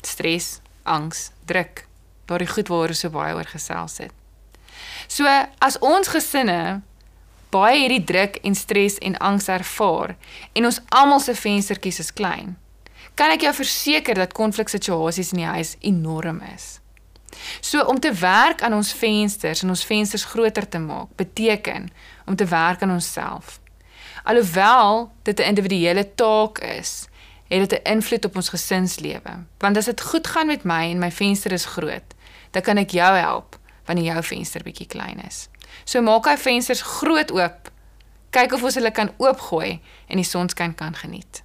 Stres, 0.07 0.61
angs, 0.85 1.31
druk, 1.49 1.87
daardie 2.27 2.51
goed 2.51 2.69
waaroor 2.71 2.95
so 2.95 3.11
baie 3.11 3.35
oor 3.35 3.49
gesels 3.51 3.99
het. 4.03 4.12
So 5.09 5.27
as 5.62 5.79
ons 5.81 6.11
gesinne 6.12 6.83
baie 7.55 7.79
hierdie 7.81 8.05
druk 8.05 8.38
en 8.45 8.57
stres 8.59 8.99
en 8.99 9.16
angs 9.25 9.49
ervaar 9.49 10.16
en 10.55 10.69
ons 10.69 10.81
almal 10.95 11.23
se 11.23 11.35
venstertjies 11.38 12.03
is 12.05 12.12
klein, 12.12 12.57
kan 13.16 13.33
ek 13.33 13.47
jou 13.47 13.55
verseker 13.62 14.19
dat 14.19 14.37
konfliksituasies 14.37 15.33
in 15.33 15.45
die 15.45 15.53
huis 15.55 15.77
enorm 15.81 16.42
is. 16.53 16.77
So 17.61 17.85
om 17.85 18.01
te 18.01 18.12
werk 18.12 18.62
aan 18.62 18.72
ons 18.72 18.92
vensters 18.92 19.62
en 19.62 19.68
ons 19.68 19.85
vensters 19.85 20.25
groter 20.25 20.68
te 20.68 20.79
maak, 20.79 21.09
beteken 21.16 21.90
om 22.27 22.37
te 22.37 22.44
werk 22.44 22.83
aan 22.83 22.90
onsself. 22.90 23.61
Alhoewel 24.25 25.12
dit 25.22 25.38
'n 25.38 25.42
individuele 25.42 26.14
taak 26.14 26.59
is, 26.59 27.07
het 27.49 27.70
dit 27.70 27.81
'n 27.83 27.90
invloed 27.90 28.25
op 28.25 28.37
ons 28.37 28.49
gesinslewe. 28.49 29.44
Want 29.59 29.77
as 29.77 29.85
dit 29.85 30.01
goed 30.01 30.27
gaan 30.27 30.46
met 30.46 30.64
my 30.64 30.90
en 30.90 30.99
my 30.99 31.12
venster 31.12 31.53
is 31.53 31.64
groot, 31.64 32.14
dan 32.51 32.62
kan 32.62 32.77
ek 32.77 32.90
jou 32.90 33.16
help 33.16 33.59
wanneer 33.85 34.05
jou 34.05 34.22
venster 34.22 34.62
bietjie 34.62 34.87
klein 34.87 35.22
is. 35.27 35.49
So 35.85 36.03
maak 36.03 36.25
hy 36.25 36.37
vensters 36.37 36.83
groot 36.83 37.31
oop. 37.31 37.70
Kyk 38.31 38.53
of 38.53 38.62
ons 38.62 38.75
hulle 38.75 38.90
kan 38.90 39.11
oopgooi 39.16 39.81
en 40.07 40.16
die 40.16 40.25
sonskyn 40.25 40.75
kan 40.75 40.94
geniet. 40.94 41.42